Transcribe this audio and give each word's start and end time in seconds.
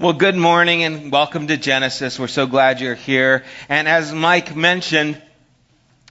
Well, 0.00 0.12
good 0.12 0.36
morning 0.36 0.84
and 0.84 1.10
welcome 1.10 1.48
to 1.48 1.56
Genesis. 1.56 2.20
We're 2.20 2.28
so 2.28 2.46
glad 2.46 2.80
you're 2.80 2.94
here. 2.94 3.42
And 3.68 3.88
as 3.88 4.12
Mike 4.12 4.54
mentioned, 4.54 5.20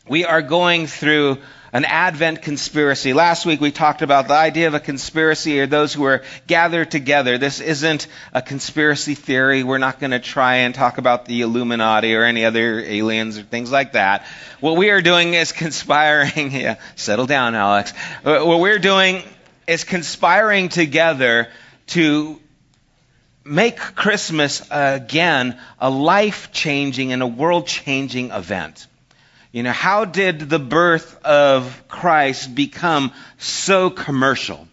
we 0.06 0.26
are 0.26 0.42
going 0.42 0.88
through 0.88 1.38
an 1.72 1.86
Advent 1.86 2.42
conspiracy. 2.42 3.14
Last 3.14 3.46
week 3.46 3.62
we 3.62 3.72
talked 3.72 4.02
about 4.02 4.28
the 4.28 4.34
idea 4.34 4.68
of 4.68 4.74
a 4.74 4.82
conspiracy 4.82 5.62
or 5.62 5.68
those 5.68 5.94
who 5.94 6.04
are 6.04 6.24
gathered 6.48 6.92
together. 6.92 7.38
This 7.38 7.62
isn't 7.62 8.08
a 8.34 8.42
conspiracy 8.42 9.16
theory. 9.16 9.64
We're 9.64 9.78
not 9.78 10.02
going 10.02 10.12
to 10.12 10.20
try 10.20 10.56
and 10.56 10.76
talk 10.76 10.98
about 10.98 11.24
the 11.24 11.40
Illuminati 11.40 12.14
or 12.14 12.26
any 12.26 12.44
other 12.44 12.82
aliens 12.82 13.38
or 13.38 13.44
things 13.44 13.72
like 13.72 13.94
that. 13.94 14.26
What 14.60 14.76
we 14.76 14.90
are 14.90 15.02
doing 15.02 15.34
is 15.34 15.52
conspiring. 15.54 16.52
Yeah, 16.52 16.76
settle 16.98 17.26
down, 17.26 17.56
Alex. 17.56 17.94
What 18.24 18.60
we're 18.60 18.80
doing 18.80 19.24
is 19.66 19.86
conspiring 19.86 20.68
together 20.68 21.48
to 21.88 22.42
make 23.48 23.78
Christmas 23.78 24.62
again 24.70 25.60
a 25.80 25.90
life 25.90 26.52
changing 26.52 27.14
and 27.14 27.22
a 27.22 27.28
world 27.28 27.68
changing 27.68 28.32
event. 28.32 28.88
You 29.52 29.64
know, 29.64 29.72
how 29.72 30.06
did 30.06 30.40
the 30.40 30.60
birth 30.60 31.24
of 31.24 31.88
Christ 31.88 32.54
become 32.54 33.12
so 33.38 33.90
commercial, 33.90 34.68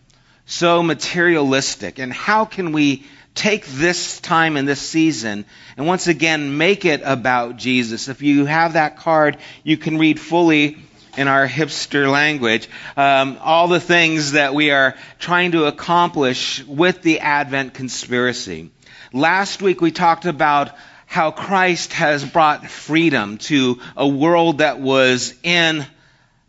so 0.46 0.82
materialistic? 0.82 1.98
And 1.98 2.12
how 2.12 2.44
can 2.44 2.72
we 2.72 3.04
take 3.34 3.66
this 3.66 4.20
time 4.20 4.56
and 4.56 4.66
this 4.66 4.80
season 4.80 5.44
and 5.76 5.86
once 5.86 6.06
again 6.06 6.58
make 6.58 6.84
it 6.84 7.02
about 7.04 7.56
Jesus? 7.56 8.08
If 8.08 8.22
you 8.22 8.46
have 8.46 8.74
that 8.74 8.98
card, 8.98 9.38
you 9.62 9.76
can 9.76 9.98
read 9.98 10.20
fully 10.20 10.78
in 11.16 11.28
our 11.28 11.46
hipster 11.48 12.10
language, 12.10 12.68
um, 12.96 13.38
all 13.40 13.68
the 13.68 13.80
things 13.80 14.32
that 14.32 14.54
we 14.54 14.70
are 14.70 14.96
trying 15.18 15.52
to 15.52 15.66
accomplish 15.66 16.64
with 16.64 17.02
the 17.02 17.20
Advent 17.20 17.74
conspiracy. 17.74 18.70
Last 19.12 19.62
week 19.62 19.80
we 19.80 19.92
talked 19.92 20.26
about 20.26 20.70
how 21.06 21.30
Christ 21.30 21.92
has 21.92 22.24
brought 22.24 22.68
freedom 22.68 23.38
to 23.38 23.80
a 23.96 24.08
world 24.08 24.58
that 24.58 24.80
was 24.80 25.34
in 25.42 25.86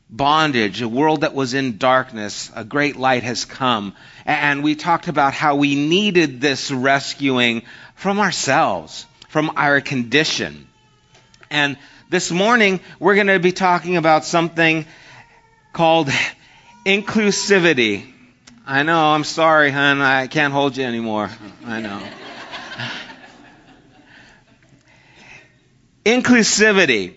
bondage, 0.10 0.82
a 0.82 0.88
world 0.88 1.22
that 1.22 1.34
was 1.34 1.54
in 1.54 1.78
darkness. 1.78 2.52
A 2.56 2.64
great 2.64 2.96
light 2.96 3.24
has 3.24 3.46
come. 3.46 3.94
And 4.26 4.64
we 4.64 4.76
talked 4.76 5.08
about 5.08 5.34
how 5.34 5.56
we 5.56 5.76
needed 5.76 6.42
this 6.42 6.72
rescuing 6.72 7.64
from 7.96 8.20
ourselves, 8.20 9.06
from 9.30 9.52
our 9.56 9.82
condition. 9.82 10.68
And 11.52 11.78
this 12.10 12.32
morning, 12.32 12.80
we're 13.00 13.16
going 13.16 13.28
to 13.28 13.40
be 13.40 13.52
talking 13.52 13.98
about 13.98 14.26
something 14.26 14.86
called 15.74 16.10
inclusivity. 16.86 18.12
I 18.66 18.84
know, 18.84 19.08
I'm 19.08 19.24
sorry, 19.24 19.72
hon. 19.72 20.02
I 20.02 20.28
can't 20.28 20.54
hold 20.54 20.78
you 20.78 20.86
anymore. 20.86 21.30
I 21.66 21.82
know. 21.82 22.02
inclusivity. 26.06 27.16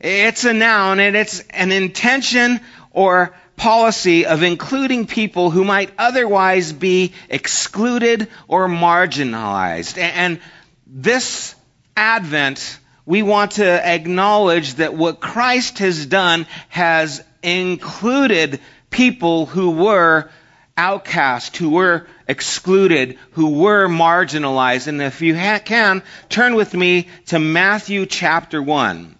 It's 0.00 0.44
a 0.44 0.52
noun 0.52 1.00
and 1.00 1.16
it's 1.16 1.40
an 1.50 1.72
intention 1.72 2.60
or 2.92 3.34
policy 3.56 4.26
of 4.26 4.44
including 4.44 5.08
people 5.08 5.50
who 5.50 5.64
might 5.64 5.90
otherwise 5.98 6.72
be 6.72 7.12
excluded 7.28 8.28
or 8.46 8.68
marginalized. 8.68 9.98
And 9.98 10.40
this 10.86 11.56
Advent, 11.96 12.78
we 13.08 13.22
want 13.22 13.52
to 13.52 13.64
acknowledge 13.64 14.74
that 14.74 14.92
what 14.92 15.18
Christ 15.18 15.78
has 15.78 16.04
done 16.04 16.46
has 16.68 17.24
included 17.42 18.60
people 18.90 19.46
who 19.46 19.70
were 19.70 20.28
outcast, 20.76 21.56
who 21.56 21.70
were 21.70 22.06
excluded, 22.28 23.18
who 23.30 23.60
were 23.60 23.88
marginalized. 23.88 24.88
And 24.88 25.00
if 25.00 25.22
you 25.22 25.34
ha- 25.34 25.58
can, 25.64 26.02
turn 26.28 26.54
with 26.54 26.74
me 26.74 27.08
to 27.28 27.38
Matthew 27.38 28.04
chapter 28.04 28.62
1. 28.62 29.16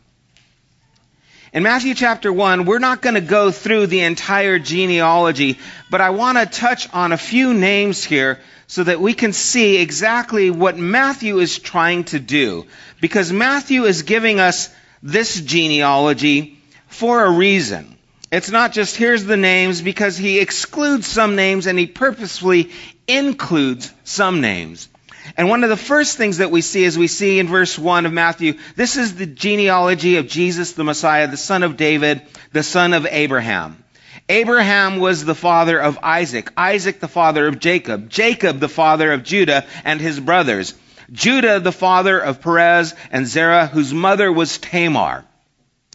In 1.51 1.63
Matthew 1.63 1.95
chapter 1.95 2.31
1, 2.31 2.67
we're 2.67 2.79
not 2.79 3.01
going 3.01 3.15
to 3.15 3.23
go 3.23 3.51
through 3.51 3.87
the 3.87 4.01
entire 4.01 4.59
genealogy, 4.59 5.59
but 5.91 6.03
I 6.03 6.11
want 6.11 6.37
to 6.37 6.45
touch 6.45 6.93
on 6.93 7.13
a 7.13 7.17
few 7.17 7.55
names 7.55 8.05
here 8.05 8.39
so 8.67 8.85
that 8.85 9.01
we 9.01 9.15
can 9.15 9.33
see 9.33 9.79
exactly 9.79 10.51
what 10.51 10.77
Matthew 10.77 11.39
is 11.39 11.59
trying 11.59 12.05
to 12.05 12.19
do. 12.19 12.67
Because 13.01 13.33
Matthew 13.33 13.85
is 13.85 14.03
giving 14.03 14.41
us 14.41 14.69
this 15.03 15.41
genealogy 15.41 16.59
for 16.89 17.25
a 17.25 17.31
reason. 17.31 17.97
It's 18.31 18.51
not 18.51 18.73
just 18.73 18.97
here's 18.97 19.25
the 19.25 19.39
names 19.39 19.81
because 19.81 20.19
he 20.19 20.41
excludes 20.41 21.07
some 21.07 21.35
names 21.35 21.67
and 21.67 21.79
he 21.79 21.87
purposefully 21.87 22.73
includes 23.07 23.91
some 24.05 24.43
names. 24.43 24.91
And 25.37 25.49
one 25.49 25.65
of 25.65 25.71
the 25.71 25.77
first 25.77 26.17
things 26.17 26.39
that 26.39 26.51
we 26.51 26.61
see 26.61 26.85
is 26.85 26.99
we 26.99 27.07
see 27.07 27.39
in 27.39 27.49
verse 27.49 27.79
1 27.79 28.07
of 28.07 28.13
Matthew, 28.13 28.55
this 28.77 28.97
is 28.97 29.15
the 29.15 29.27
genealogy 29.27 30.17
of 30.17 30.27
Jesus 30.27 30.73
the 30.73 30.85
Messiah, 30.85 31.29
the 31.29 31.37
son 31.37 31.63
of 31.63 31.77
David, 31.77 32.23
the 32.53 32.63
son 32.63 32.95
of 32.95 33.07
Abraham. 33.07 33.83
Abraham 34.29 34.99
was 34.99 35.25
the 35.25 35.35
father 35.35 35.79
of 35.79 35.99
Isaac, 36.03 36.51
Isaac 36.57 37.01
the 37.01 37.09
father 37.09 37.47
of 37.47 37.59
Jacob, 37.59 38.11
Jacob 38.11 38.61
the 38.61 38.69
father 38.69 39.13
of 39.13 39.23
Judah 39.23 39.65
and 39.85 40.01
his 40.01 40.21
brothers, 40.21 40.75
Judah 41.11 41.61
the 41.61 41.73
father 41.73 42.19
of 42.19 42.43
Perez 42.43 42.95
and 43.11 43.27
Zerah, 43.27 43.67
whose 43.67 43.95
mother 43.95 44.31
was 44.31 44.59
Tamar. 44.59 45.25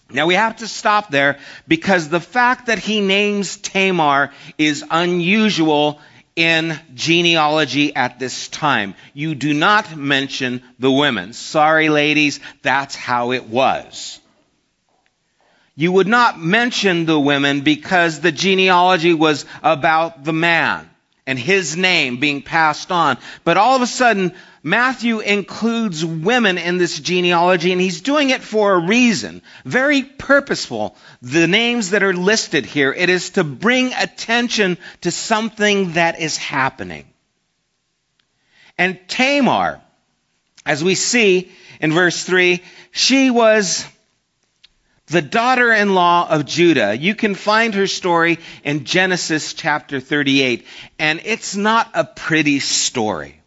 Now 0.10 0.26
we 0.26 0.36
have 0.36 0.58
to 0.58 0.68
stop 0.68 1.10
there 1.10 1.38
because 1.68 2.10
the 2.10 2.20
fact 2.20 2.68
that 2.68 2.80
he 2.80 3.02
names 3.02 3.58
Tamar 3.58 4.32
is 4.58 4.84
unusual 4.90 6.00
in 6.36 6.80
genealogy 6.94 7.96
at 7.96 8.20
this 8.20 8.48
time. 8.48 8.96
You 9.14 9.36
do 9.36 9.54
not 9.54 9.96
mention 9.96 10.64
the 10.80 10.92
women. 10.92 11.34
Sorry, 11.34 11.90
ladies, 11.90 12.40
that's 12.62 12.96
how 12.96 13.32
it 13.32 13.48
was. 13.48 14.20
You 15.76 15.92
would 15.92 16.08
not 16.08 16.40
mention 16.40 17.06
the 17.06 17.20
women 17.20 17.62
because 17.62 18.20
the 18.20 18.32
genealogy 18.32 19.14
was 19.14 19.46
about 19.64 20.24
the 20.24 20.34
man 20.34 20.90
and 21.26 21.40
his 21.40 21.76
name 21.76 22.18
being 22.18 22.42
passed 22.42 22.92
on. 22.92 23.18
But 23.44 23.58
all 23.58 23.76
of 23.76 23.82
a 23.82 23.88
sudden, 23.88 24.34
Matthew 24.66 25.20
includes 25.20 26.06
women 26.06 26.58
in 26.58 26.78
this 26.78 26.98
genealogy, 26.98 27.74
and 27.74 27.82
he's 27.82 28.00
doing 28.00 28.30
it 28.30 28.42
for 28.42 28.74
a 28.74 28.88
reason. 28.88 29.42
Very 29.66 30.04
purposeful. 30.04 30.96
The 31.22 31.48
names 31.48 31.90
that 31.90 32.02
are 32.02 32.14
listed 32.14 32.66
here, 32.66 32.94
it 32.94 33.10
is 33.10 33.32
to 33.32 33.44
bring 33.44 33.92
attention 33.94 34.78
to 35.02 35.12
something 35.12 35.94
that 35.94 36.22
is 36.22 36.38
happening. 36.38 37.06
And 38.78 38.98
Tamar, 39.10 39.82
as 40.66 40.82
we 40.82 40.96
see 40.96 41.52
in 41.82 41.92
verse 41.92 42.24
3, 42.24 42.64
she 42.92 43.32
was 43.32 43.86
the 45.08 45.22
daughter 45.22 45.74
in 45.74 45.94
law 45.94 46.26
of 46.30 46.46
Judah. 46.46 46.98
You 46.98 47.16
can 47.16 47.36
find 47.36 47.74
her 47.76 47.88
story 47.88 48.40
in 48.64 48.86
Genesis 48.86 49.54
chapter 49.54 50.00
38, 50.00 50.66
and 50.98 51.22
it's 51.26 51.54
not 51.54 51.92
a 51.96 52.06
pretty 52.06 52.62
story. 52.62 53.43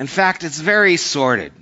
In 0.00 0.06
fact, 0.06 0.44
it's 0.44 0.58
very 0.58 0.96
sordid. 0.96 1.52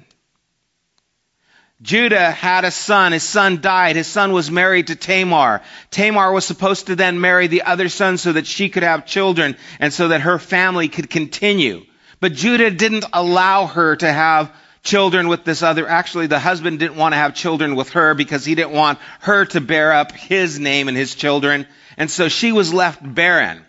Judah 1.83 2.31
had 2.31 2.65
a 2.65 2.71
son. 2.71 3.11
His 3.11 3.25
son 3.25 3.61
died. 3.61 3.97
His 3.97 4.07
son 4.07 4.33
was 4.33 4.49
married 4.49 4.87
to 4.87 4.95
Tamar. 4.95 5.61
Tamar 5.91 6.33
was 6.33 6.45
supposed 6.45 6.87
to 6.87 6.95
then 6.95 7.21
marry 7.21 7.49
the 7.49 7.63
other 7.63 7.89
son 7.89 8.17
so 8.17 8.33
that 8.33 8.47
she 8.47 8.69
could 8.69 8.85
have 8.85 9.07
children 9.07 9.57
and 9.81 9.93
so 9.93 10.09
that 10.09 10.21
her 10.21 10.39
family 10.39 10.87
could 10.89 11.11
continue. 11.11 11.85
But 12.21 12.33
Judah 12.33 12.71
didn't 12.71 13.07
allow 13.13 13.67
her 13.67 13.97
to 13.97 14.13
have 14.13 14.53
children 14.85 15.27
with 15.27 15.43
this 15.43 15.65
other. 15.65 15.89
Actually, 15.89 16.29
the 16.29 16.39
husband 16.39 16.79
didn't 16.79 16.97
want 16.97 17.15
to 17.15 17.19
have 17.19 17.35
children 17.35 17.75
with 17.75 17.91
her 17.91 18.15
because 18.15 18.45
he 18.45 18.55
didn't 18.55 18.73
want 18.73 19.01
her 19.21 19.47
to 19.47 19.61
bear 19.61 19.93
up 19.93 20.13
his 20.13 20.61
name 20.61 20.87
and 20.87 20.97
his 20.97 21.17
children. 21.17 21.67
And 21.97 22.09
so 22.09 22.29
she 22.29 22.53
was 22.53 22.73
left 22.73 23.01
barren. 23.03 23.65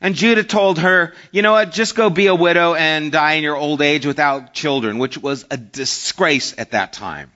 And 0.00 0.14
Judah 0.14 0.44
told 0.44 0.78
her, 0.78 1.14
you 1.32 1.42
know 1.42 1.52
what, 1.52 1.72
just 1.72 1.96
go 1.96 2.08
be 2.08 2.28
a 2.28 2.34
widow 2.34 2.74
and 2.74 3.10
die 3.10 3.32
in 3.34 3.42
your 3.42 3.56
old 3.56 3.82
age 3.82 4.06
without 4.06 4.54
children, 4.54 4.98
which 4.98 5.18
was 5.18 5.44
a 5.50 5.56
disgrace 5.56 6.54
at 6.56 6.70
that 6.70 6.92
time. 6.92 7.32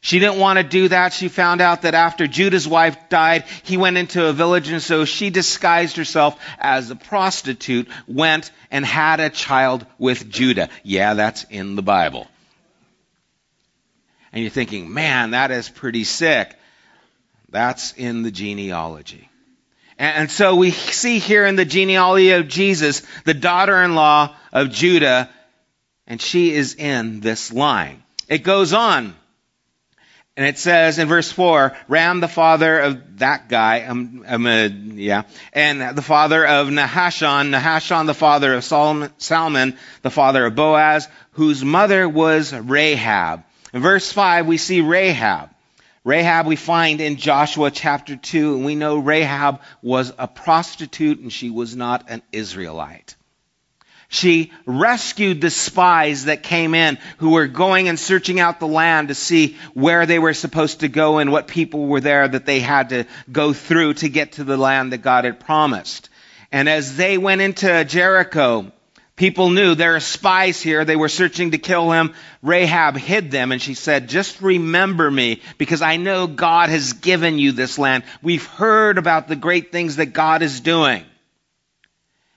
She 0.00 0.18
didn't 0.18 0.38
want 0.38 0.58
to 0.58 0.64
do 0.64 0.88
that. 0.88 1.14
She 1.14 1.28
found 1.28 1.60
out 1.60 1.82
that 1.82 1.94
after 1.94 2.26
Judah's 2.26 2.68
wife 2.68 3.08
died, 3.08 3.44
he 3.62 3.76
went 3.76 3.96
into 3.96 4.26
a 4.26 4.32
village 4.32 4.68
and 4.68 4.82
so 4.82 5.04
she 5.04 5.30
disguised 5.30 5.96
herself 5.96 6.38
as 6.58 6.90
a 6.90 6.96
prostitute, 6.96 7.88
went 8.06 8.50
and 8.70 8.84
had 8.84 9.20
a 9.20 9.30
child 9.30 9.86
with 9.98 10.28
Judah. 10.28 10.68
Yeah, 10.82 11.14
that's 11.14 11.44
in 11.44 11.76
the 11.76 11.82
Bible 11.82 12.28
and 14.34 14.42
you're 14.42 14.50
thinking, 14.50 14.92
man, 14.92 15.30
that 15.30 15.52
is 15.52 15.68
pretty 15.68 16.02
sick. 16.02 16.52
That's 17.50 17.92
in 17.92 18.22
the 18.22 18.32
genealogy. 18.32 19.30
And 19.98 20.30
so 20.30 20.56
we 20.56 20.70
see 20.72 21.18
here 21.18 21.46
in 21.46 21.56
the 21.56 21.64
genealogy 21.64 22.32
of 22.32 22.48
Jesus, 22.48 23.02
the 23.24 23.34
daughter-in-law 23.34 24.34
of 24.52 24.70
Judah, 24.70 25.30
and 26.06 26.20
she 26.20 26.52
is 26.52 26.74
in 26.74 27.20
this 27.20 27.52
line. 27.52 28.02
It 28.28 28.42
goes 28.42 28.72
on. 28.72 29.14
And 30.36 30.44
it 30.44 30.58
says 30.58 30.98
in 30.98 31.06
verse 31.06 31.30
4, 31.30 31.76
Ram, 31.86 32.18
the 32.18 32.26
father 32.26 32.80
of 32.80 33.18
that 33.18 33.48
guy, 33.48 33.82
um, 33.82 34.24
um, 34.26 34.46
uh, 34.46 34.68
yeah, 34.94 35.22
and 35.52 35.96
the 35.96 36.02
father 36.02 36.44
of 36.44 36.68
Nahashon, 36.68 37.56
Nahashon, 37.56 38.06
the 38.06 38.14
father 38.14 38.54
of 38.54 38.64
Solomon, 38.64 39.12
Salmon, 39.18 39.78
the 40.02 40.10
father 40.10 40.44
of 40.46 40.56
Boaz, 40.56 41.06
whose 41.32 41.64
mother 41.64 42.08
was 42.08 42.52
Rahab. 42.52 43.44
In 43.72 43.80
verse 43.80 44.10
5, 44.10 44.46
we 44.46 44.56
see 44.56 44.80
Rahab. 44.80 45.53
Rahab 46.04 46.46
we 46.46 46.56
find 46.56 47.00
in 47.00 47.16
Joshua 47.16 47.70
chapter 47.70 48.14
2, 48.14 48.56
and 48.56 48.64
we 48.64 48.74
know 48.74 48.98
Rahab 48.98 49.62
was 49.82 50.12
a 50.18 50.28
prostitute 50.28 51.18
and 51.20 51.32
she 51.32 51.48
was 51.48 51.74
not 51.74 52.10
an 52.10 52.22
Israelite. 52.30 53.16
She 54.08 54.52
rescued 54.66 55.40
the 55.40 55.50
spies 55.50 56.26
that 56.26 56.42
came 56.42 56.74
in 56.74 56.98
who 57.18 57.30
were 57.30 57.46
going 57.46 57.88
and 57.88 57.98
searching 57.98 58.38
out 58.38 58.60
the 58.60 58.66
land 58.66 59.08
to 59.08 59.14
see 59.14 59.56
where 59.72 60.04
they 60.04 60.18
were 60.18 60.34
supposed 60.34 60.80
to 60.80 60.88
go 60.88 61.18
and 61.18 61.32
what 61.32 61.48
people 61.48 61.86
were 61.86 62.00
there 62.00 62.28
that 62.28 62.44
they 62.44 62.60
had 62.60 62.90
to 62.90 63.06
go 63.32 63.54
through 63.54 63.94
to 63.94 64.08
get 64.10 64.32
to 64.32 64.44
the 64.44 64.58
land 64.58 64.92
that 64.92 64.98
God 64.98 65.24
had 65.24 65.40
promised. 65.40 66.10
And 66.52 66.68
as 66.68 66.96
they 66.96 67.18
went 67.18 67.40
into 67.40 67.84
Jericho, 67.86 68.70
people 69.16 69.50
knew 69.50 69.74
there 69.74 69.96
are 69.96 70.00
spies 70.00 70.60
here. 70.60 70.84
They 70.84 70.96
were 70.96 71.08
searching 71.08 71.52
to 71.52 71.58
kill 71.58 71.90
him. 71.92 72.14
Rahab 72.42 72.96
hid 72.96 73.30
them 73.30 73.52
and 73.52 73.60
she 73.60 73.74
said, 73.74 74.08
just 74.08 74.40
remember 74.42 75.10
me 75.10 75.42
because 75.58 75.82
I 75.82 75.96
know 75.96 76.26
God 76.26 76.68
has 76.68 76.94
given 76.94 77.38
you 77.38 77.52
this 77.52 77.78
land. 77.78 78.04
We've 78.22 78.46
heard 78.46 78.98
about 78.98 79.28
the 79.28 79.36
great 79.36 79.72
things 79.72 79.96
that 79.96 80.06
God 80.06 80.42
is 80.42 80.60
doing. 80.60 81.04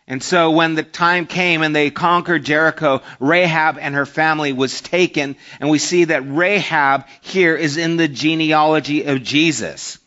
And 0.09 0.23
so 0.23 0.51
when 0.51 0.75
the 0.75 0.83
time 0.83 1.25
came 1.25 1.61
and 1.63 1.75
they 1.75 1.91
conquered 1.91 2.45
Jericho, 2.45 3.01
Rahab 3.19 3.77
and 3.77 3.93
her 3.93 4.05
family 4.05 4.53
was 4.53 4.79
taken. 4.79 5.35
And 5.59 5.69
we 5.69 5.79
see 5.79 6.05
that 6.05 6.21
Rahab 6.25 7.05
here 7.19 7.55
is 7.57 7.75
in 7.75 7.97
the 7.97 8.07
genealogy 8.07 9.03
of 9.03 9.21
Jesus, 9.21 9.99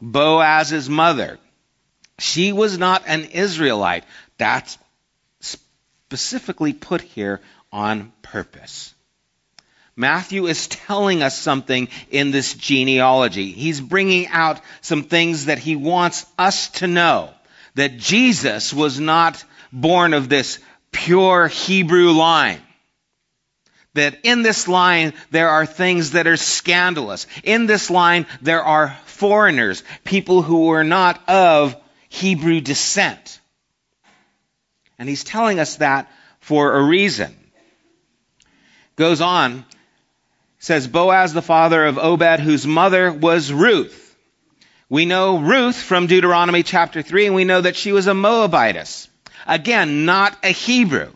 Boaz's 0.00 0.90
mother. 0.90 1.38
She 2.18 2.52
was 2.52 2.78
not 2.78 3.04
an 3.06 3.26
Israelite. 3.26 4.04
That's 4.38 4.76
specifically 6.16 6.72
put 6.72 7.00
here 7.00 7.40
on 7.72 8.12
purpose. 8.22 8.94
Matthew 9.96 10.46
is 10.46 10.68
telling 10.68 11.24
us 11.24 11.36
something 11.36 11.88
in 12.08 12.30
this 12.30 12.54
genealogy. 12.54 13.50
He's 13.50 13.80
bringing 13.80 14.28
out 14.28 14.60
some 14.80 15.02
things 15.02 15.46
that 15.46 15.58
he 15.58 15.74
wants 15.74 16.24
us 16.38 16.68
to 16.78 16.86
know 16.86 17.30
that 17.74 17.98
Jesus 17.98 18.72
was 18.72 19.00
not 19.00 19.44
born 19.72 20.14
of 20.14 20.28
this 20.28 20.60
pure 20.92 21.48
Hebrew 21.48 22.12
line. 22.12 22.60
That 23.94 24.20
in 24.22 24.42
this 24.42 24.68
line 24.68 25.14
there 25.32 25.48
are 25.48 25.66
things 25.66 26.12
that 26.12 26.28
are 26.28 26.36
scandalous. 26.36 27.26
In 27.42 27.66
this 27.66 27.90
line 27.90 28.26
there 28.40 28.62
are 28.62 28.96
foreigners, 29.06 29.82
people 30.04 30.42
who 30.42 30.66
were 30.66 30.84
not 30.84 31.28
of 31.28 31.76
Hebrew 32.08 32.60
descent. 32.60 33.40
And 34.98 35.08
he's 35.08 35.24
telling 35.24 35.58
us 35.60 35.76
that 35.76 36.10
for 36.40 36.74
a 36.74 36.82
reason. 36.82 37.34
Goes 38.96 39.20
on, 39.20 39.64
says 40.58 40.86
Boaz 40.86 41.32
the 41.32 41.42
father 41.42 41.84
of 41.84 41.98
Obed, 41.98 42.40
whose 42.40 42.66
mother 42.66 43.12
was 43.12 43.52
Ruth. 43.52 44.16
We 44.88 45.06
know 45.06 45.38
Ruth 45.38 45.76
from 45.76 46.06
Deuteronomy 46.06 46.62
chapter 46.62 47.02
3, 47.02 47.26
and 47.26 47.34
we 47.34 47.44
know 47.44 47.60
that 47.60 47.76
she 47.76 47.92
was 47.92 48.06
a 48.06 48.14
Moabitess. 48.14 49.08
Again, 49.46 50.04
not 50.04 50.36
a 50.44 50.50
Hebrew. 50.50 51.12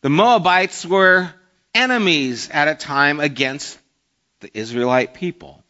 The 0.00 0.10
Moabites 0.10 0.86
were 0.86 1.32
enemies 1.74 2.48
at 2.50 2.68
a 2.68 2.74
time 2.74 3.20
against 3.20 3.78
the 4.40 4.50
Israelite 4.56 5.14
people. 5.14 5.62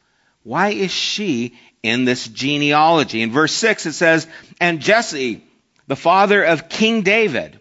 Why 0.43 0.71
is 0.71 0.91
she 0.91 1.57
in 1.83 2.05
this 2.05 2.27
genealogy? 2.27 3.23
In 3.23 3.31
verse 3.31 3.53
6 3.53 3.87
it 3.87 3.93
says, 3.93 4.27
And 4.61 4.81
Jesse, 4.81 5.43
the 5.87 5.97
father 5.97 6.43
of 6.43 6.69
King 6.69 7.03
David. 7.03 7.59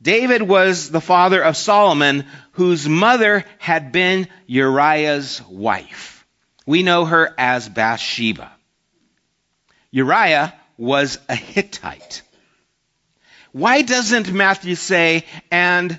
David 0.00 0.42
was 0.42 0.90
the 0.90 1.00
father 1.00 1.42
of 1.42 1.56
Solomon, 1.56 2.26
whose 2.52 2.88
mother 2.88 3.44
had 3.58 3.92
been 3.92 4.28
Uriah's 4.46 5.42
wife. 5.48 6.26
We 6.66 6.82
know 6.82 7.04
her 7.04 7.34
as 7.38 7.68
Bathsheba. 7.68 8.52
Uriah 9.90 10.54
was 10.76 11.18
a 11.28 11.34
Hittite. 11.34 12.22
Why 13.52 13.82
doesn't 13.82 14.30
Matthew 14.30 14.74
say, 14.74 15.24
and 15.50 15.98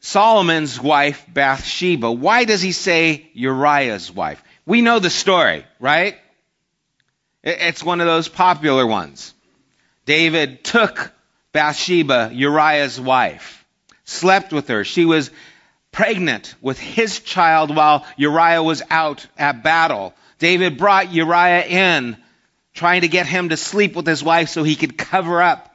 Solomon's 0.00 0.80
wife, 0.80 1.26
Bathsheba? 1.28 2.10
Why 2.10 2.44
does 2.44 2.62
he 2.62 2.72
say 2.72 3.30
Uriah's 3.34 4.10
wife? 4.10 4.42
We 4.64 4.80
know 4.80 4.98
the 4.98 5.10
story, 5.10 5.66
right? 5.78 6.16
It's 7.42 7.82
one 7.82 8.00
of 8.00 8.06
those 8.06 8.28
popular 8.28 8.86
ones. 8.86 9.34
David 10.04 10.64
took 10.64 11.12
Bathsheba, 11.52 12.30
Uriah's 12.32 13.00
wife, 13.00 13.64
slept 14.04 14.52
with 14.52 14.68
her. 14.68 14.84
She 14.84 15.04
was 15.04 15.30
pregnant 15.92 16.54
with 16.60 16.78
his 16.78 17.20
child 17.20 17.74
while 17.74 18.06
Uriah 18.16 18.62
was 18.62 18.82
out 18.90 19.26
at 19.36 19.62
battle. 19.62 20.14
David 20.38 20.78
brought 20.78 21.12
Uriah 21.12 21.64
in 21.64 22.16
trying 22.72 23.02
to 23.02 23.08
get 23.08 23.26
him 23.26 23.48
to 23.48 23.56
sleep 23.56 23.96
with 23.96 24.06
his 24.06 24.22
wife 24.22 24.48
so 24.48 24.62
he 24.62 24.76
could 24.76 24.96
cover 24.96 25.42
up 25.42 25.74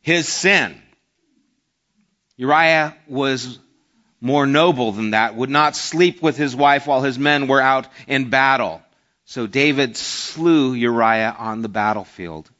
his 0.00 0.26
sin. 0.28 0.80
Uriah 2.36 2.96
was 3.06 3.58
more 4.20 4.46
noble 4.46 4.92
than 4.92 5.10
that, 5.10 5.34
would 5.34 5.50
not 5.50 5.76
sleep 5.76 6.22
with 6.22 6.36
his 6.36 6.54
wife 6.54 6.86
while 6.86 7.02
his 7.02 7.18
men 7.18 7.48
were 7.48 7.60
out 7.60 7.86
in 8.06 8.30
battle. 8.30 8.82
So 9.26 9.46
David 9.46 9.96
slew 9.96 10.72
Uriah 10.72 11.34
on 11.38 11.62
the 11.62 11.68
battlefield. 11.68 12.50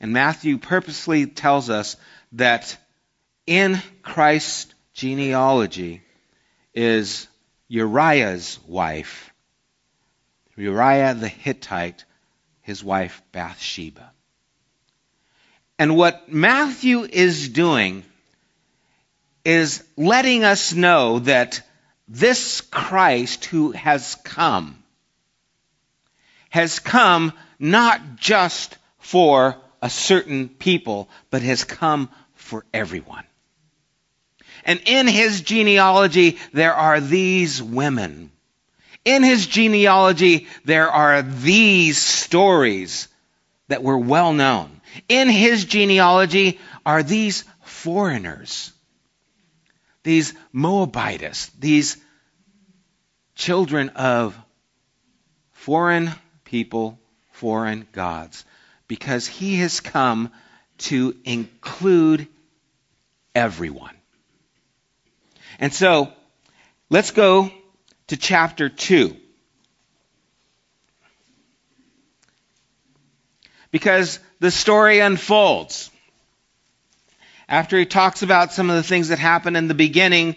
And 0.00 0.12
Matthew 0.12 0.58
purposely 0.58 1.26
tells 1.26 1.70
us 1.70 1.96
that 2.32 2.76
in 3.46 3.82
Christ's 4.02 4.74
genealogy 4.94 6.02
is 6.74 7.26
Uriah's 7.68 8.58
wife, 8.66 9.32
Uriah 10.56 11.14
the 11.14 11.28
Hittite, 11.28 12.04
his 12.62 12.82
wife 12.82 13.22
Bathsheba. 13.32 14.10
And 15.78 15.96
what 15.96 16.30
Matthew 16.30 17.02
is 17.04 17.48
doing 17.48 18.04
is 19.44 19.84
letting 19.96 20.44
us 20.44 20.74
know 20.74 21.20
that 21.20 21.62
this 22.08 22.60
Christ 22.60 23.44
who 23.46 23.72
has 23.72 24.16
come 24.24 24.82
has 26.50 26.78
come 26.78 27.32
not 27.58 28.16
just 28.16 28.76
for 28.98 29.56
a 29.82 29.90
certain 29.90 30.48
people, 30.48 31.08
but 31.30 31.42
has 31.42 31.64
come 31.64 32.10
for 32.34 32.64
everyone. 32.72 33.24
And 34.64 34.80
in 34.86 35.06
his 35.06 35.40
genealogy, 35.40 36.38
there 36.52 36.74
are 36.74 37.00
these 37.00 37.62
women 37.62 38.30
in 39.08 39.22
his 39.22 39.46
genealogy, 39.46 40.48
there 40.66 40.90
are 40.90 41.22
these 41.22 41.96
stories 41.96 43.08
that 43.68 43.82
were 43.82 43.96
well 43.96 44.34
known. 44.34 44.82
In 45.08 45.30
his 45.30 45.64
genealogy 45.64 46.60
are 46.84 47.02
these 47.02 47.44
foreigners, 47.62 48.70
these 50.02 50.34
Moabites, 50.52 51.50
these 51.58 51.96
children 53.34 53.90
of 53.90 54.38
foreign 55.52 56.10
people, 56.44 56.98
foreign 57.32 57.86
gods, 57.92 58.44
because 58.88 59.26
he 59.26 59.56
has 59.56 59.80
come 59.80 60.32
to 60.78 61.14
include 61.24 62.26
everyone. 63.34 63.94
And 65.60 65.72
so, 65.72 66.12
let's 66.88 67.10
go 67.10 67.50
to 68.08 68.16
chapter 68.16 68.68
2. 68.68 69.16
Because 73.70 74.18
the 74.40 74.50
story 74.50 75.00
unfolds. 75.00 75.90
After 77.48 77.78
he 77.78 77.86
talks 77.86 78.22
about 78.22 78.52
some 78.52 78.70
of 78.70 78.76
the 78.76 78.82
things 78.82 79.08
that 79.08 79.18
happened 79.18 79.56
in 79.56 79.68
the 79.68 79.74
beginning, 79.74 80.36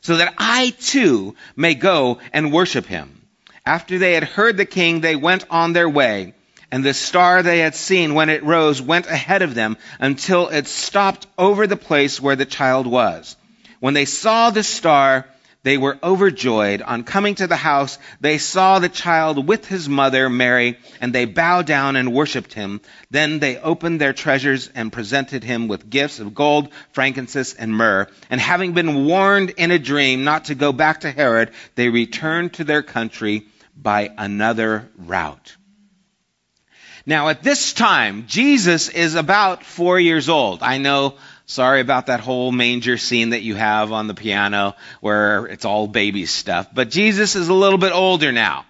so 0.00 0.16
that 0.16 0.34
I 0.38 0.70
too 0.70 1.34
may 1.56 1.74
go 1.74 2.18
and 2.32 2.52
worship 2.52 2.86
him. 2.86 3.20
After 3.66 3.98
they 3.98 4.14
had 4.14 4.24
heard 4.24 4.56
the 4.56 4.64
king, 4.64 5.00
they 5.00 5.16
went 5.16 5.44
on 5.50 5.72
their 5.72 5.88
way, 5.88 6.34
and 6.70 6.84
the 6.84 6.94
star 6.94 7.42
they 7.42 7.58
had 7.58 7.74
seen 7.74 8.14
when 8.14 8.30
it 8.30 8.42
rose 8.42 8.80
went 8.80 9.06
ahead 9.06 9.42
of 9.42 9.54
them 9.54 9.76
until 9.98 10.48
it 10.48 10.66
stopped 10.66 11.26
over 11.36 11.66
the 11.66 11.76
place 11.76 12.20
where 12.20 12.36
the 12.36 12.46
child 12.46 12.86
was. 12.86 13.36
When 13.80 13.94
they 13.94 14.04
saw 14.04 14.50
the 14.50 14.62
star, 14.62 15.26
they 15.62 15.76
were 15.76 15.98
overjoyed. 16.02 16.80
On 16.82 17.04
coming 17.04 17.34
to 17.36 17.46
the 17.46 17.56
house, 17.56 17.98
they 18.20 18.38
saw 18.38 18.78
the 18.78 18.88
child 18.88 19.46
with 19.46 19.66
his 19.66 19.88
mother, 19.88 20.30
Mary, 20.30 20.78
and 21.00 21.12
they 21.12 21.26
bowed 21.26 21.66
down 21.66 21.96
and 21.96 22.12
worshipped 22.12 22.54
him. 22.54 22.80
Then 23.10 23.38
they 23.38 23.58
opened 23.58 24.00
their 24.00 24.12
treasures 24.12 24.70
and 24.74 24.92
presented 24.92 25.44
him 25.44 25.68
with 25.68 25.90
gifts 25.90 26.18
of 26.18 26.34
gold, 26.34 26.70
frankincense, 26.92 27.54
and 27.54 27.74
myrrh. 27.74 28.08
And 28.30 28.40
having 28.40 28.72
been 28.72 29.04
warned 29.04 29.50
in 29.50 29.70
a 29.70 29.78
dream 29.78 30.24
not 30.24 30.46
to 30.46 30.54
go 30.54 30.72
back 30.72 31.00
to 31.00 31.10
Herod, 31.10 31.50
they 31.74 31.88
returned 31.88 32.54
to 32.54 32.64
their 32.64 32.82
country 32.82 33.46
by 33.76 34.12
another 34.16 34.88
route. 34.96 35.56
Now 37.06 37.28
at 37.28 37.42
this 37.42 37.72
time, 37.72 38.26
Jesus 38.28 38.88
is 38.88 39.14
about 39.14 39.64
four 39.64 39.98
years 39.98 40.28
old. 40.28 40.62
I 40.62 40.78
know 40.78 41.16
Sorry 41.50 41.80
about 41.80 42.06
that 42.06 42.20
whole 42.20 42.52
manger 42.52 42.96
scene 42.96 43.30
that 43.30 43.42
you 43.42 43.56
have 43.56 43.90
on 43.90 44.06
the 44.06 44.14
piano 44.14 44.76
where 45.00 45.46
it's 45.46 45.64
all 45.64 45.88
baby 45.88 46.24
stuff. 46.26 46.68
But 46.72 46.90
Jesus 46.90 47.34
is 47.34 47.48
a 47.48 47.54
little 47.54 47.76
bit 47.76 47.90
older 47.90 48.30
now. 48.30 48.66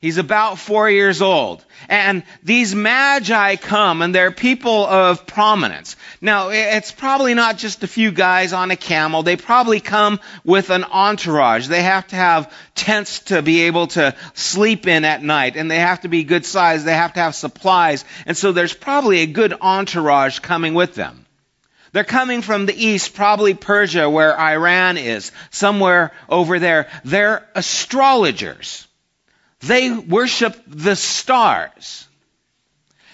He's 0.00 0.16
about 0.16 0.58
four 0.58 0.88
years 0.88 1.20
old. 1.20 1.62
And 1.86 2.22
these 2.42 2.74
magi 2.74 3.56
come 3.56 4.00
and 4.00 4.14
they're 4.14 4.30
people 4.30 4.86
of 4.86 5.26
prominence. 5.26 5.96
Now, 6.22 6.48
it's 6.48 6.92
probably 6.92 7.34
not 7.34 7.58
just 7.58 7.84
a 7.84 7.86
few 7.86 8.10
guys 8.10 8.54
on 8.54 8.70
a 8.70 8.76
camel. 8.76 9.22
They 9.22 9.36
probably 9.36 9.80
come 9.80 10.18
with 10.44 10.70
an 10.70 10.84
entourage. 10.84 11.68
They 11.68 11.82
have 11.82 12.06
to 12.06 12.16
have 12.16 12.50
tents 12.74 13.20
to 13.24 13.42
be 13.42 13.64
able 13.64 13.88
to 13.88 14.16
sleep 14.32 14.86
in 14.86 15.04
at 15.04 15.22
night 15.22 15.56
and 15.56 15.70
they 15.70 15.80
have 15.80 16.00
to 16.02 16.08
be 16.08 16.24
good 16.24 16.46
size. 16.46 16.84
They 16.84 16.94
have 16.94 17.12
to 17.12 17.20
have 17.20 17.34
supplies. 17.34 18.06
And 18.24 18.34
so 18.34 18.52
there's 18.52 18.72
probably 18.72 19.18
a 19.18 19.26
good 19.26 19.52
entourage 19.60 20.38
coming 20.38 20.72
with 20.72 20.94
them. 20.94 21.25
They're 21.92 22.04
coming 22.04 22.42
from 22.42 22.66
the 22.66 22.74
east, 22.74 23.14
probably 23.14 23.54
Persia, 23.54 24.08
where 24.10 24.38
Iran 24.38 24.98
is, 24.98 25.32
somewhere 25.50 26.12
over 26.28 26.58
there. 26.58 26.88
They're 27.04 27.48
astrologers. 27.54 28.86
They 29.60 29.90
worship 29.90 30.60
the 30.66 30.96
stars. 30.96 32.06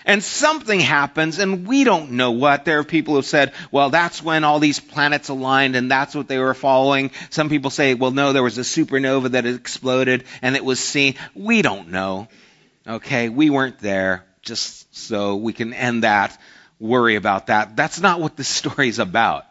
And 0.04 0.20
something 0.22 0.80
happens, 0.80 1.38
and 1.38 1.64
we 1.64 1.84
don't 1.84 2.12
know 2.12 2.32
what. 2.32 2.64
There 2.64 2.80
are 2.80 2.84
people 2.84 3.14
who 3.14 3.22
said, 3.22 3.52
well, 3.70 3.90
that's 3.90 4.20
when 4.20 4.42
all 4.42 4.58
these 4.58 4.80
planets 4.80 5.28
aligned, 5.28 5.76
and 5.76 5.88
that's 5.88 6.14
what 6.14 6.26
they 6.26 6.38
were 6.38 6.54
following. 6.54 7.12
Some 7.30 7.48
people 7.48 7.70
say, 7.70 7.94
well, 7.94 8.10
no, 8.10 8.32
there 8.32 8.42
was 8.42 8.58
a 8.58 8.62
supernova 8.62 9.30
that 9.30 9.46
exploded, 9.46 10.24
and 10.42 10.56
it 10.56 10.64
was 10.64 10.80
seen. 10.80 11.14
We 11.34 11.62
don't 11.62 11.90
know. 11.90 12.26
Okay, 12.84 13.28
we 13.28 13.48
weren't 13.48 13.78
there, 13.78 14.24
just 14.42 14.92
so 14.96 15.36
we 15.36 15.52
can 15.52 15.72
end 15.72 16.02
that 16.02 16.36
worry 16.82 17.14
about 17.14 17.46
that. 17.46 17.76
That's 17.76 18.00
not 18.00 18.20
what 18.20 18.36
the 18.36 18.44
story 18.44 18.88
is 18.88 18.98
about. 18.98 19.46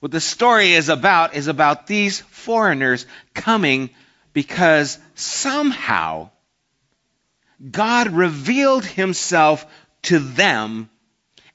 What 0.00 0.12
the 0.12 0.20
story 0.20 0.72
is 0.72 0.88
about 0.88 1.34
is 1.34 1.48
about 1.48 1.86
these 1.86 2.20
foreigners 2.20 3.06
coming 3.34 3.90
because 4.32 4.98
somehow 5.14 6.30
God 7.70 8.08
revealed 8.08 8.84
himself 8.84 9.66
to 10.02 10.18
them, 10.18 10.90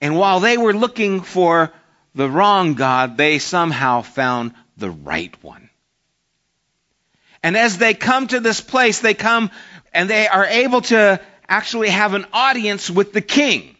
and 0.01 0.17
while 0.17 0.39
they 0.39 0.57
were 0.57 0.73
looking 0.73 1.21
for 1.21 1.71
the 2.15 2.29
wrong 2.29 2.73
God, 2.73 3.15
they 3.15 3.39
somehow 3.39 4.01
found 4.01 4.53
the 4.75 4.89
right 4.89 5.33
one. 5.43 5.69
And 7.43 7.55
as 7.55 7.77
they 7.77 7.93
come 7.93 8.27
to 8.27 8.39
this 8.39 8.59
place, 8.59 8.99
they 8.99 9.13
come 9.13 9.51
and 9.93 10.09
they 10.09 10.27
are 10.27 10.45
able 10.45 10.81
to 10.81 11.21
actually 11.47 11.89
have 11.89 12.13
an 12.15 12.25
audience 12.33 12.89
with 12.89 13.13
the 13.13 13.21
king. 13.21 13.77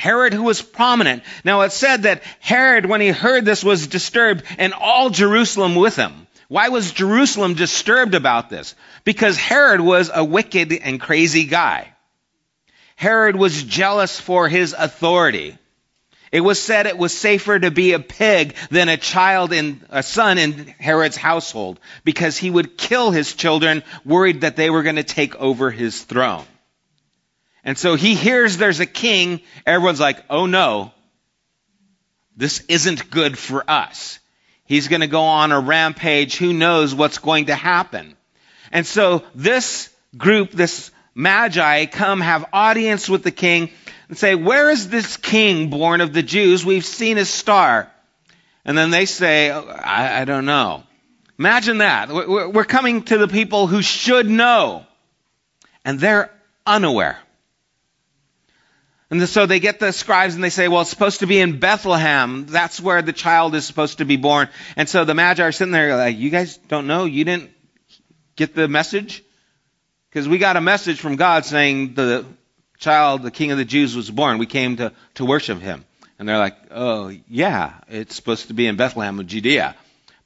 Herod, 0.00 0.32
who 0.32 0.44
was 0.44 0.62
prominent. 0.62 1.22
Now 1.44 1.60
it 1.60 1.72
said 1.72 2.04
that 2.04 2.22
Herod, 2.40 2.86
when 2.86 3.02
he 3.02 3.08
heard 3.08 3.44
this, 3.44 3.62
was 3.62 3.86
disturbed 3.86 4.44
and 4.56 4.72
all 4.72 5.10
Jerusalem 5.10 5.74
with 5.74 5.94
him. 5.94 6.26
Why 6.48 6.70
was 6.70 6.92
Jerusalem 6.92 7.52
disturbed 7.52 8.14
about 8.14 8.48
this? 8.48 8.74
Because 9.04 9.36
Herod 9.36 9.82
was 9.82 10.10
a 10.12 10.24
wicked 10.24 10.72
and 10.72 10.98
crazy 10.98 11.44
guy. 11.44 11.92
Herod 12.96 13.36
was 13.36 13.62
jealous 13.62 14.18
for 14.18 14.48
his 14.48 14.72
authority. 14.72 15.58
It 16.32 16.40
was 16.40 16.58
said 16.58 16.86
it 16.86 16.96
was 16.96 17.12
safer 17.12 17.58
to 17.58 17.70
be 17.70 17.92
a 17.92 17.98
pig 17.98 18.54
than 18.70 18.88
a 18.88 18.96
child 18.96 19.52
in, 19.52 19.82
a 19.90 20.02
son 20.02 20.38
in 20.38 20.74
Herod's 20.78 21.16
household 21.18 21.78
because 22.04 22.38
he 22.38 22.50
would 22.50 22.78
kill 22.78 23.10
his 23.10 23.34
children 23.34 23.82
worried 24.06 24.40
that 24.40 24.56
they 24.56 24.70
were 24.70 24.82
going 24.82 24.96
to 24.96 25.02
take 25.02 25.36
over 25.36 25.70
his 25.70 26.02
throne. 26.02 26.46
And 27.64 27.76
so 27.76 27.94
he 27.94 28.14
hears 28.14 28.56
there's 28.56 28.80
a 28.80 28.86
king. 28.86 29.40
Everyone's 29.66 30.00
like, 30.00 30.24
oh 30.30 30.46
no, 30.46 30.92
this 32.36 32.64
isn't 32.68 33.10
good 33.10 33.36
for 33.36 33.68
us. 33.68 34.18
He's 34.64 34.88
going 34.88 35.00
to 35.00 35.06
go 35.06 35.22
on 35.22 35.52
a 35.52 35.60
rampage. 35.60 36.36
Who 36.36 36.52
knows 36.52 36.94
what's 36.94 37.18
going 37.18 37.46
to 37.46 37.54
happen? 37.54 38.16
And 38.72 38.86
so 38.86 39.24
this 39.34 39.90
group, 40.16 40.52
this 40.52 40.90
magi, 41.14 41.86
come 41.86 42.20
have 42.20 42.46
audience 42.52 43.08
with 43.08 43.24
the 43.24 43.30
king 43.32 43.70
and 44.08 44.16
say, 44.16 44.34
where 44.34 44.70
is 44.70 44.88
this 44.88 45.16
king 45.16 45.70
born 45.70 46.00
of 46.00 46.12
the 46.12 46.22
Jews? 46.22 46.64
We've 46.64 46.84
seen 46.84 47.16
his 47.16 47.28
star. 47.28 47.90
And 48.64 48.78
then 48.78 48.90
they 48.90 49.06
say, 49.06 49.50
oh, 49.50 49.66
I, 49.66 50.20
I 50.20 50.24
don't 50.24 50.46
know. 50.46 50.84
Imagine 51.38 51.78
that. 51.78 52.10
We're 52.10 52.64
coming 52.64 53.02
to 53.04 53.18
the 53.18 53.28
people 53.28 53.66
who 53.66 53.82
should 53.82 54.28
know. 54.28 54.84
And 55.84 55.98
they're 55.98 56.30
unaware. 56.66 57.18
And 59.10 59.28
so 59.28 59.46
they 59.46 59.58
get 59.58 59.80
the 59.80 59.92
scribes 59.92 60.36
and 60.36 60.44
they 60.44 60.50
say, 60.50 60.68
well, 60.68 60.82
it's 60.82 60.90
supposed 60.90 61.20
to 61.20 61.26
be 61.26 61.40
in 61.40 61.58
Bethlehem. 61.58 62.46
That's 62.46 62.80
where 62.80 63.02
the 63.02 63.12
child 63.12 63.56
is 63.56 63.66
supposed 63.66 63.98
to 63.98 64.04
be 64.04 64.16
born. 64.16 64.48
And 64.76 64.88
so 64.88 65.04
the 65.04 65.14
Magi 65.14 65.42
are 65.42 65.50
sitting 65.50 65.72
there 65.72 65.96
like, 65.96 66.16
you 66.16 66.30
guys 66.30 66.56
don't 66.68 66.86
know? 66.86 67.06
You 67.06 67.24
didn't 67.24 67.50
get 68.36 68.54
the 68.54 68.68
message? 68.68 69.24
Because 70.08 70.28
we 70.28 70.38
got 70.38 70.56
a 70.56 70.60
message 70.60 71.00
from 71.00 71.16
God 71.16 71.44
saying 71.44 71.94
the 71.94 72.24
child, 72.78 73.22
the 73.22 73.32
king 73.32 73.50
of 73.50 73.58
the 73.58 73.64
Jews 73.64 73.96
was 73.96 74.08
born. 74.10 74.38
We 74.38 74.46
came 74.46 74.76
to, 74.76 74.92
to 75.14 75.24
worship 75.24 75.60
him. 75.60 75.84
And 76.18 76.28
they're 76.28 76.38
like, 76.38 76.56
oh, 76.70 77.12
yeah, 77.28 77.74
it's 77.88 78.14
supposed 78.14 78.48
to 78.48 78.54
be 78.54 78.66
in 78.66 78.76
Bethlehem 78.76 79.18
of 79.18 79.26
Judea 79.26 79.74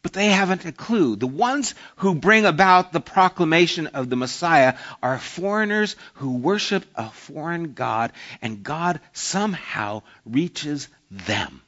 but 0.05 0.13
they 0.13 0.27
haven't 0.27 0.67
a 0.67 0.71
clue. 0.71 1.17
The 1.17 1.27
ones 1.27 1.75
who 1.97 2.15
bring 2.15 2.45
about 2.45 2.93
the 2.93 3.01
proclamation 3.01 3.87
of 3.87 4.11
the 4.11 4.17
Messiah 4.17 4.77
are 5.03 5.19
foreigners 5.19 5.97
who 6.17 6.37
worship 6.37 6.85
a 6.95 7.09
foreign 7.09 7.73
God, 7.73 8.13
and 8.43 8.63
God 8.63 9.01
somehow 9.15 10.03
reaches 10.27 10.89
them. 11.11 11.63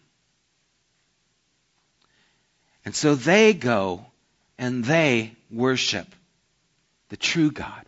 And 2.84 2.94
so 2.94 3.14
they 3.14 3.54
go 3.54 4.04
and 4.58 4.84
they 4.84 5.34
worship 5.50 6.06
the 7.08 7.16
true 7.16 7.50
God. 7.50 7.86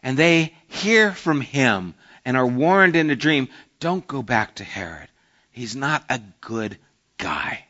And 0.00 0.18
they 0.18 0.54
hear 0.68 1.12
from 1.12 1.40
him 1.40 1.94
and 2.26 2.36
are 2.36 2.46
warned 2.46 2.94
in 2.94 3.08
a 3.08 3.16
dream 3.16 3.48
don't 3.80 4.06
go 4.06 4.22
back 4.22 4.56
to 4.56 4.64
Herod. 4.64 5.08
He's 5.50 5.74
not 5.74 6.04
a 6.10 6.20
good 6.42 6.76
guy. 7.16 7.64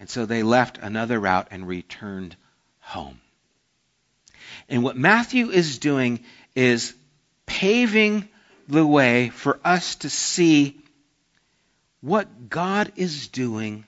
And 0.00 0.08
so 0.08 0.26
they 0.26 0.42
left 0.42 0.78
another 0.78 1.18
route 1.18 1.48
and 1.50 1.66
returned 1.66 2.36
home. 2.80 3.20
And 4.68 4.82
what 4.82 4.96
Matthew 4.96 5.50
is 5.50 5.78
doing 5.78 6.20
is 6.54 6.94
paving 7.46 8.28
the 8.68 8.86
way 8.86 9.30
for 9.30 9.58
us 9.64 9.96
to 9.96 10.10
see 10.10 10.78
what 12.00 12.48
God 12.48 12.92
is 12.96 13.28
doing 13.28 13.84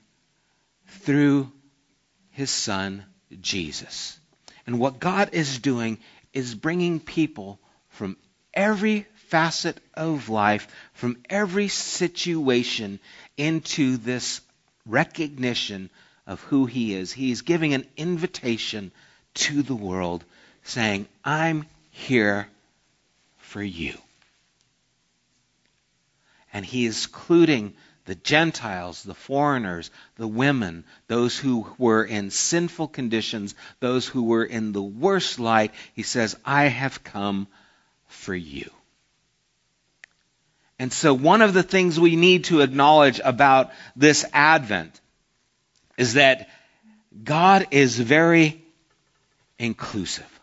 through 0.87 1.51
his 2.31 2.51
son 2.51 3.05
Jesus. 3.41 4.19
And 4.67 4.79
what 4.79 4.99
God 4.99 5.31
is 5.33 5.59
doing 5.59 5.99
is 6.33 6.55
bringing 6.55 7.01
people 7.01 7.61
from 7.89 8.17
every 8.53 9.07
facet 9.29 9.79
of 9.95 10.29
life, 10.29 10.67
from 10.93 11.19
every 11.29 11.69
situation 11.69 12.99
into 13.37 13.97
this 13.97 14.41
recognition 14.87 15.91
of 16.27 16.41
who 16.43 16.67
he 16.67 16.95
is. 16.95 17.13
He's 17.13 17.43
giving 17.43 17.75
an 17.75 17.87
invitation 17.97 18.93
to 19.35 19.63
the 19.63 19.75
world 19.75 20.25
saying, 20.65 21.07
I'm 21.25 21.67
here 21.91 22.49
for 23.39 23.63
you. 23.63 23.95
And 26.53 26.65
he 26.65 26.87
is 26.87 27.07
including 27.07 27.75
the 28.07 28.15
Gentiles, 28.15 29.03
the 29.03 29.15
foreigners, 29.15 29.91
the 30.17 30.27
women, 30.27 30.85
those 31.07 31.39
who 31.39 31.67
were 31.79 32.05
in 32.05 32.31
sinful 32.31 32.89
conditions, 32.89 33.55
those 33.79 34.07
who 34.07 34.25
were 34.25 34.45
in 34.45 34.73
the 34.73 34.83
worst 34.83 35.39
light. 35.39 35.73
He 35.95 36.03
says, 36.03 36.37
I 36.45 36.65
have 36.65 37.05
come 37.05 37.47
for 38.09 38.35
you. 38.35 38.71
And 40.81 40.91
so, 40.91 41.13
one 41.13 41.43
of 41.43 41.53
the 41.53 41.63
things 41.63 42.01
we 42.01 42.17
need 42.17 42.45
to 42.45 42.63
acknowledge 42.63 43.21
about 43.23 43.71
this 43.97 44.25
Advent 44.33 44.99
is 45.99 46.15
that 46.15 46.49
God 47.23 47.67
is 47.71 47.99
very 48.01 48.65
inclusive. 49.59 50.41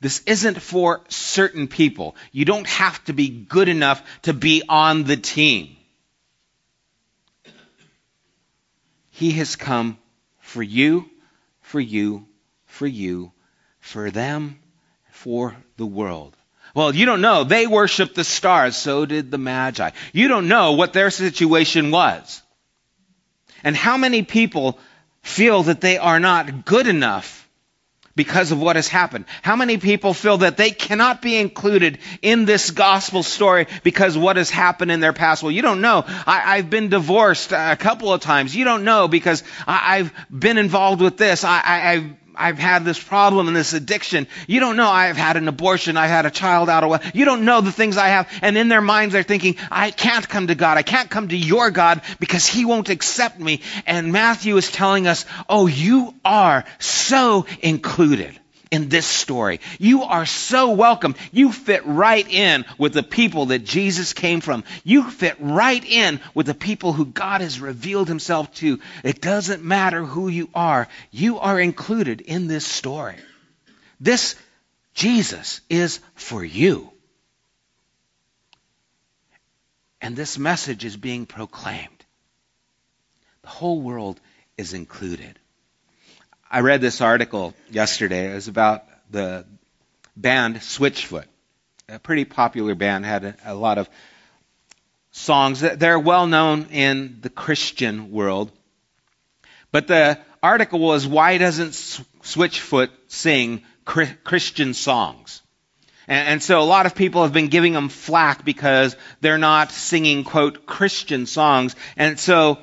This 0.00 0.24
isn't 0.26 0.60
for 0.60 1.02
certain 1.06 1.68
people. 1.68 2.16
You 2.32 2.46
don't 2.46 2.66
have 2.66 3.02
to 3.04 3.12
be 3.12 3.28
good 3.28 3.68
enough 3.68 4.02
to 4.22 4.32
be 4.32 4.64
on 4.68 5.04
the 5.04 5.16
team. 5.16 5.76
He 9.10 9.30
has 9.38 9.54
come 9.54 9.98
for 10.40 10.64
you, 10.64 11.08
for 11.60 11.78
you, 11.78 12.26
for 12.64 12.88
you, 12.88 13.30
for 13.78 14.10
them, 14.10 14.58
for 15.12 15.54
the 15.76 15.86
world. 15.86 16.35
Well, 16.76 16.94
you 16.94 17.06
don't 17.06 17.22
know. 17.22 17.42
They 17.42 17.66
worshiped 17.66 18.14
the 18.16 18.22
stars. 18.22 18.76
So 18.76 19.06
did 19.06 19.30
the 19.30 19.38
Magi. 19.38 19.92
You 20.12 20.28
don't 20.28 20.46
know 20.46 20.72
what 20.72 20.92
their 20.92 21.10
situation 21.10 21.90
was. 21.90 22.42
And 23.64 23.74
how 23.74 23.96
many 23.96 24.22
people 24.22 24.78
feel 25.22 25.62
that 25.62 25.80
they 25.80 25.96
are 25.96 26.20
not 26.20 26.66
good 26.66 26.86
enough 26.86 27.48
because 28.14 28.52
of 28.52 28.60
what 28.60 28.76
has 28.76 28.88
happened? 28.88 29.24
How 29.40 29.56
many 29.56 29.78
people 29.78 30.12
feel 30.12 30.36
that 30.38 30.58
they 30.58 30.70
cannot 30.70 31.22
be 31.22 31.36
included 31.36 31.98
in 32.20 32.44
this 32.44 32.70
gospel 32.72 33.22
story 33.22 33.68
because 33.82 34.18
what 34.18 34.36
has 34.36 34.50
happened 34.50 34.90
in 34.90 35.00
their 35.00 35.14
past? 35.14 35.42
Well, 35.42 35.52
you 35.52 35.62
don't 35.62 35.80
know. 35.80 36.04
I, 36.06 36.56
have 36.56 36.68
been 36.68 36.90
divorced 36.90 37.52
a 37.52 37.76
couple 37.76 38.12
of 38.12 38.20
times. 38.20 38.54
You 38.54 38.66
don't 38.66 38.84
know 38.84 39.08
because 39.08 39.42
I, 39.66 39.96
have 39.96 40.12
been 40.30 40.58
involved 40.58 41.00
with 41.00 41.16
this. 41.16 41.42
I, 41.42 41.58
I, 41.58 41.90
I've 41.92 42.25
had 42.36 42.84
this 42.84 43.02
problem 43.02 43.48
and 43.48 43.56
this 43.56 43.72
addiction. 43.72 44.26
You 44.46 44.60
don't 44.60 44.76
know 44.76 44.88
I've 44.88 45.16
had 45.16 45.36
an 45.36 45.48
abortion. 45.48 45.96
I've 45.96 46.10
had 46.10 46.26
a 46.26 46.30
child 46.30 46.68
out 46.68 46.84
of 46.84 46.90
wedlock. 46.90 47.14
You 47.14 47.24
don't 47.24 47.44
know 47.44 47.60
the 47.60 47.72
things 47.72 47.96
I 47.96 48.08
have. 48.08 48.28
And 48.42 48.56
in 48.56 48.68
their 48.68 48.80
minds, 48.80 49.12
they're 49.12 49.22
thinking, 49.22 49.56
I 49.70 49.90
can't 49.90 50.28
come 50.28 50.48
to 50.48 50.54
God. 50.54 50.78
I 50.78 50.82
can't 50.82 51.10
come 51.10 51.28
to 51.28 51.36
your 51.36 51.70
God 51.70 52.02
because 52.20 52.46
he 52.46 52.64
won't 52.64 52.88
accept 52.88 53.40
me. 53.40 53.62
And 53.86 54.12
Matthew 54.12 54.56
is 54.56 54.70
telling 54.70 55.06
us, 55.06 55.24
oh, 55.48 55.66
you 55.66 56.14
are 56.24 56.64
so 56.78 57.46
included 57.60 58.38
in 58.76 58.90
this 58.90 59.06
story. 59.06 59.60
You 59.78 60.02
are 60.02 60.26
so 60.26 60.72
welcome. 60.72 61.14
You 61.32 61.50
fit 61.50 61.86
right 61.86 62.28
in 62.28 62.66
with 62.76 62.92
the 62.92 63.02
people 63.02 63.46
that 63.46 63.64
Jesus 63.64 64.12
came 64.12 64.42
from. 64.42 64.64
You 64.84 65.10
fit 65.10 65.36
right 65.40 65.82
in 65.82 66.20
with 66.34 66.44
the 66.44 66.54
people 66.54 66.92
who 66.92 67.06
God 67.06 67.40
has 67.40 67.58
revealed 67.58 68.06
himself 68.06 68.52
to. 68.56 68.78
It 69.02 69.22
doesn't 69.22 69.64
matter 69.64 70.04
who 70.04 70.28
you 70.28 70.50
are. 70.54 70.88
You 71.10 71.38
are 71.38 71.58
included 71.58 72.20
in 72.20 72.48
this 72.48 72.66
story. 72.66 73.16
This 73.98 74.36
Jesus 74.92 75.62
is 75.70 76.00
for 76.14 76.44
you. 76.44 76.92
And 80.02 80.14
this 80.14 80.38
message 80.38 80.84
is 80.84 80.98
being 80.98 81.24
proclaimed. 81.24 82.04
The 83.40 83.48
whole 83.48 83.80
world 83.80 84.20
is 84.58 84.74
included. 84.74 85.38
I 86.50 86.60
read 86.60 86.80
this 86.80 87.00
article 87.00 87.54
yesterday. 87.70 88.30
It 88.30 88.34
was 88.34 88.48
about 88.48 88.84
the 89.10 89.44
band 90.16 90.56
Switchfoot, 90.56 91.24
a 91.88 91.98
pretty 91.98 92.24
popular 92.24 92.74
band, 92.74 93.04
had 93.04 93.24
a, 93.24 93.36
a 93.46 93.54
lot 93.54 93.78
of 93.78 93.88
songs. 95.10 95.60
They're 95.60 95.98
well 95.98 96.26
known 96.26 96.66
in 96.70 97.18
the 97.20 97.30
Christian 97.30 98.12
world. 98.12 98.52
But 99.72 99.88
the 99.88 100.18
article 100.42 100.78
was, 100.78 101.06
Why 101.06 101.38
doesn't 101.38 101.72
Switchfoot 102.22 102.90
sing 103.08 103.62
Christian 103.84 104.72
songs? 104.74 105.42
And, 106.08 106.40
so 106.40 106.60
a 106.60 106.62
lot 106.62 106.86
of 106.86 106.94
people 106.94 107.24
have 107.24 107.32
been 107.32 107.48
giving 107.48 107.72
them 107.72 107.88
flack 107.88 108.44
because 108.44 108.94
they're 109.20 109.38
not 109.38 109.72
singing, 109.72 110.22
quote, 110.22 110.64
Christian 110.64 111.26
songs. 111.26 111.74
And 111.96 112.20
so 112.20 112.58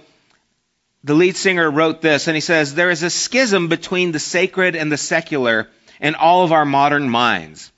the 1.03 1.13
lead 1.13 1.35
singer 1.35 1.69
wrote 1.69 2.01
this, 2.01 2.27
and 2.27 2.35
he 2.35 2.41
says, 2.41 2.73
There 2.73 2.89
is 2.89 3.03
a 3.03 3.09
schism 3.09 3.67
between 3.67 4.11
the 4.11 4.19
sacred 4.19 4.75
and 4.75 4.91
the 4.91 4.97
secular 4.97 5.67
in 5.99 6.15
all 6.15 6.43
of 6.43 6.51
our 6.51 6.65
modern 6.65 7.09
minds. 7.09 7.71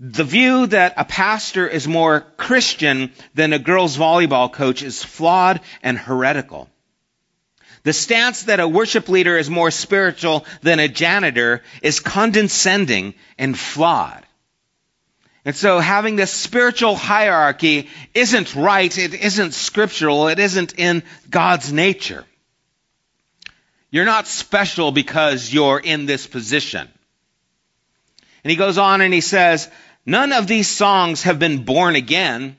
The 0.00 0.24
view 0.24 0.66
that 0.66 0.94
a 0.96 1.04
pastor 1.04 1.68
is 1.68 1.86
more 1.86 2.22
Christian 2.36 3.12
than 3.34 3.52
a 3.52 3.58
girls' 3.58 3.98
volleyball 3.98 4.52
coach 4.52 4.82
is 4.82 5.04
flawed 5.04 5.60
and 5.82 5.98
heretical. 5.98 6.68
The 7.82 7.92
stance 7.92 8.44
that 8.44 8.60
a 8.60 8.68
worship 8.68 9.08
leader 9.08 9.36
is 9.36 9.48
more 9.48 9.70
spiritual 9.70 10.44
than 10.62 10.80
a 10.80 10.88
janitor 10.88 11.62
is 11.82 12.00
condescending 12.00 13.14
and 13.38 13.58
flawed. 13.58 14.26
And 15.44 15.56
so 15.56 15.78
having 15.78 16.16
this 16.16 16.32
spiritual 16.32 16.96
hierarchy 16.96 17.88
isn't 18.12 18.54
right, 18.54 18.96
it 18.96 19.14
isn't 19.14 19.54
scriptural, 19.54 20.28
it 20.28 20.38
isn't 20.38 20.74
in 20.78 21.02
God's 21.30 21.72
nature. 21.72 22.26
You're 23.90 24.04
not 24.04 24.26
special 24.26 24.92
because 24.92 25.52
you're 25.52 25.80
in 25.80 26.06
this 26.06 26.26
position. 26.26 26.88
And 28.44 28.50
he 28.50 28.56
goes 28.56 28.78
on 28.78 29.00
and 29.00 29.12
he 29.12 29.20
says, 29.20 29.68
None 30.06 30.32
of 30.32 30.46
these 30.46 30.68
songs 30.68 31.22
have 31.24 31.38
been 31.38 31.64
born 31.64 31.94
again, 31.94 32.56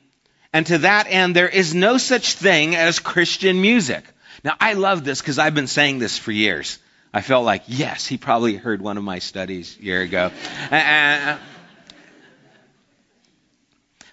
and 0.54 0.66
to 0.68 0.80
that 0.80 1.08
end, 1.10 1.36
there 1.36 1.50
is 1.50 1.74
no 1.74 1.98
such 1.98 2.34
thing 2.34 2.76
as 2.76 3.00
Christian 3.00 3.62
music. 3.62 4.04
Now, 4.44 4.56
I 4.60 4.74
love 4.74 5.04
this 5.04 5.22
because 5.22 5.40
I've 5.40 5.56
been 5.56 5.68
saying 5.68 6.00
this 6.00 6.18
for 6.18 6.32
years. 6.32 6.78
I 7.14 7.22
felt 7.22 7.46
like, 7.46 7.64
yes, 7.68 8.06
he 8.06 8.18
probably 8.18 8.56
heard 8.56 8.82
one 8.82 8.98
of 8.98 9.04
my 9.04 9.20
studies 9.20 9.76
a 9.80 9.84
year 9.84 10.02
ago. 10.02 10.32
Uh, 10.72 11.38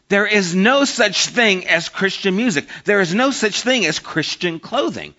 there 0.08 0.26
is 0.26 0.54
no 0.54 0.84
such 0.84 1.26
thing 1.26 1.68
as 1.68 1.88
Christian 1.88 2.34
music. 2.34 2.66
There 2.84 3.00
is 3.00 3.14
no 3.14 3.30
such 3.30 3.60
thing 3.60 3.84
as 3.84 3.98
Christian 3.98 4.58
clothing. 4.58 5.14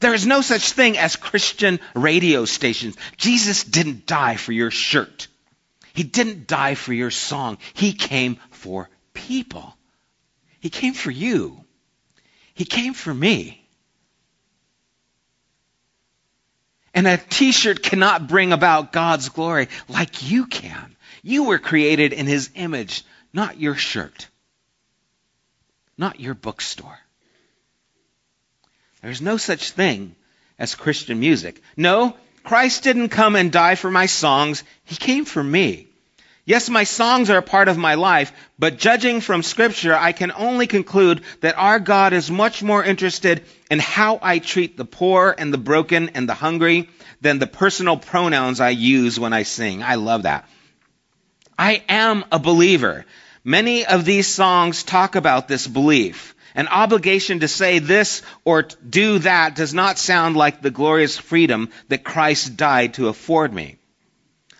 There 0.00 0.14
is 0.14 0.26
no 0.26 0.40
such 0.40 0.72
thing 0.72 0.96
as 0.96 1.16
Christian 1.16 1.78
radio 1.94 2.46
stations. 2.46 2.96
Jesus 3.18 3.64
didn't 3.64 4.06
die 4.06 4.36
for 4.36 4.52
your 4.52 4.70
shirt. 4.70 5.28
He 5.92 6.02
didn't 6.02 6.46
die 6.46 6.74
for 6.74 6.92
your 6.94 7.10
song. 7.10 7.58
He 7.74 7.92
came 7.92 8.38
for 8.50 8.88
people. 9.12 9.76
He 10.60 10.70
came 10.70 10.94
for 10.94 11.10
you. 11.10 11.64
He 12.54 12.64
came 12.64 12.94
for 12.94 13.12
me. 13.12 13.56
And 16.94 17.06
a 17.06 17.18
t 17.18 17.52
shirt 17.52 17.82
cannot 17.82 18.26
bring 18.26 18.52
about 18.52 18.92
God's 18.92 19.28
glory 19.28 19.68
like 19.88 20.30
you 20.30 20.46
can. 20.46 20.96
You 21.22 21.44
were 21.44 21.58
created 21.58 22.12
in 22.12 22.26
His 22.26 22.50
image, 22.54 23.04
not 23.32 23.60
your 23.60 23.74
shirt, 23.74 24.28
not 25.96 26.20
your 26.20 26.34
bookstore. 26.34 26.98
There's 29.02 29.22
no 29.22 29.36
such 29.36 29.70
thing 29.70 30.14
as 30.58 30.74
Christian 30.74 31.20
music. 31.20 31.62
No, 31.76 32.16
Christ 32.44 32.82
didn't 32.82 33.08
come 33.08 33.36
and 33.36 33.50
die 33.50 33.74
for 33.74 33.90
my 33.90 34.06
songs. 34.06 34.62
He 34.84 34.96
came 34.96 35.24
for 35.24 35.42
me. 35.42 35.88
Yes, 36.44 36.68
my 36.68 36.84
songs 36.84 37.30
are 37.30 37.38
a 37.38 37.42
part 37.42 37.68
of 37.68 37.78
my 37.78 37.94
life, 37.94 38.32
but 38.58 38.78
judging 38.78 39.20
from 39.20 39.42
scripture, 39.42 39.94
I 39.94 40.12
can 40.12 40.32
only 40.32 40.66
conclude 40.66 41.22
that 41.42 41.56
our 41.56 41.78
God 41.78 42.12
is 42.12 42.30
much 42.30 42.62
more 42.62 42.82
interested 42.82 43.44
in 43.70 43.78
how 43.78 44.18
I 44.20 44.38
treat 44.38 44.76
the 44.76 44.84
poor 44.84 45.34
and 45.36 45.52
the 45.52 45.58
broken 45.58 46.10
and 46.14 46.28
the 46.28 46.34
hungry 46.34 46.88
than 47.20 47.38
the 47.38 47.46
personal 47.46 47.98
pronouns 47.98 48.58
I 48.58 48.70
use 48.70 49.20
when 49.20 49.32
I 49.32 49.44
sing. 49.44 49.82
I 49.82 49.94
love 49.94 50.24
that. 50.24 50.48
I 51.58 51.82
am 51.88 52.24
a 52.32 52.38
believer. 52.38 53.04
Many 53.44 53.86
of 53.86 54.04
these 54.04 54.26
songs 54.26 54.82
talk 54.82 55.14
about 55.14 55.46
this 55.46 55.66
belief. 55.66 56.34
An 56.54 56.68
obligation 56.68 57.40
to 57.40 57.48
say 57.48 57.78
this 57.78 58.22
or 58.44 58.62
do 58.62 59.18
that 59.20 59.54
does 59.54 59.72
not 59.72 59.98
sound 59.98 60.36
like 60.36 60.60
the 60.60 60.70
glorious 60.70 61.16
freedom 61.16 61.70
that 61.88 62.04
Christ 62.04 62.56
died 62.56 62.94
to 62.94 63.08
afford 63.08 63.52
me. 63.52 63.76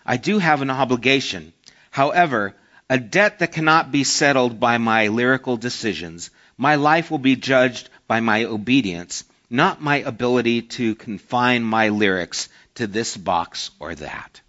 I 0.05 0.17
do 0.17 0.39
have 0.39 0.61
an 0.61 0.69
obligation. 0.69 1.53
However, 1.89 2.55
a 2.89 2.97
debt 2.97 3.39
that 3.39 3.51
cannot 3.53 3.91
be 3.91 4.03
settled 4.03 4.59
by 4.59 4.77
my 4.77 5.07
lyrical 5.07 5.57
decisions. 5.57 6.29
My 6.57 6.75
life 6.75 7.11
will 7.11 7.19
be 7.19 7.35
judged 7.35 7.89
by 8.07 8.19
my 8.19 8.45
obedience, 8.45 9.23
not 9.49 9.81
my 9.81 9.97
ability 9.97 10.63
to 10.63 10.95
confine 10.95 11.63
my 11.63 11.89
lyrics 11.89 12.49
to 12.75 12.87
this 12.87 13.15
box 13.15 13.71
or 13.79 13.95
that. 13.95 14.41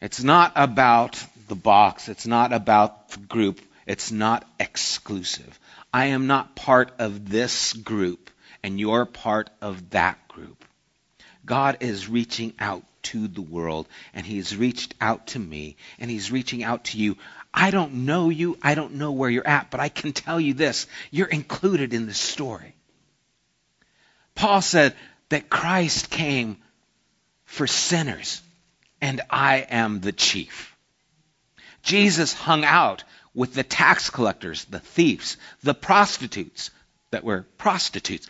It's 0.00 0.22
not 0.22 0.52
about 0.54 1.22
the 1.48 1.54
box. 1.54 2.08
It's 2.08 2.26
not 2.26 2.52
about 2.52 3.10
the 3.10 3.20
group. 3.20 3.60
It's 3.86 4.10
not 4.10 4.48
exclusive. 4.58 5.58
I 5.92 6.06
am 6.06 6.26
not 6.26 6.56
part 6.56 6.92
of 6.98 7.28
this 7.28 7.72
group 7.72 8.30
and 8.62 8.80
you're 8.80 9.04
part 9.04 9.50
of 9.60 9.90
that 9.90 10.26
group. 10.28 10.64
God 11.44 11.78
is 11.80 12.08
reaching 12.08 12.54
out 12.58 12.82
to 13.04 13.28
the 13.28 13.42
world 13.42 13.86
and 14.14 14.24
he's 14.24 14.56
reached 14.56 14.94
out 15.00 15.28
to 15.28 15.38
me 15.38 15.76
and 15.98 16.10
he's 16.10 16.32
reaching 16.32 16.64
out 16.64 16.84
to 16.84 16.98
you. 16.98 17.16
I 17.52 17.70
don't 17.70 18.06
know 18.06 18.30
you. 18.30 18.58
I 18.62 18.74
don't 18.74 18.94
know 18.94 19.12
where 19.12 19.30
you're 19.30 19.46
at, 19.46 19.70
but 19.70 19.80
I 19.80 19.88
can 19.88 20.12
tell 20.12 20.40
you 20.40 20.54
this. 20.54 20.86
You're 21.10 21.28
included 21.28 21.92
in 21.92 22.06
the 22.06 22.14
story. 22.14 22.74
Paul 24.34 24.62
said 24.62 24.94
that 25.28 25.50
Christ 25.50 26.10
came 26.10 26.56
for 27.44 27.66
sinners 27.66 28.42
and 29.00 29.20
I 29.30 29.58
am 29.58 30.00
the 30.00 30.12
chief. 30.12 30.74
Jesus 31.82 32.32
hung 32.32 32.64
out 32.64 33.04
with 33.34 33.54
the 33.54 33.64
tax 33.64 34.10
collectors, 34.10 34.64
the 34.66 34.78
thieves, 34.78 35.36
the 35.62 35.74
prostitutes 35.74 36.70
that 37.10 37.24
were 37.24 37.46
prostitutes, 37.58 38.28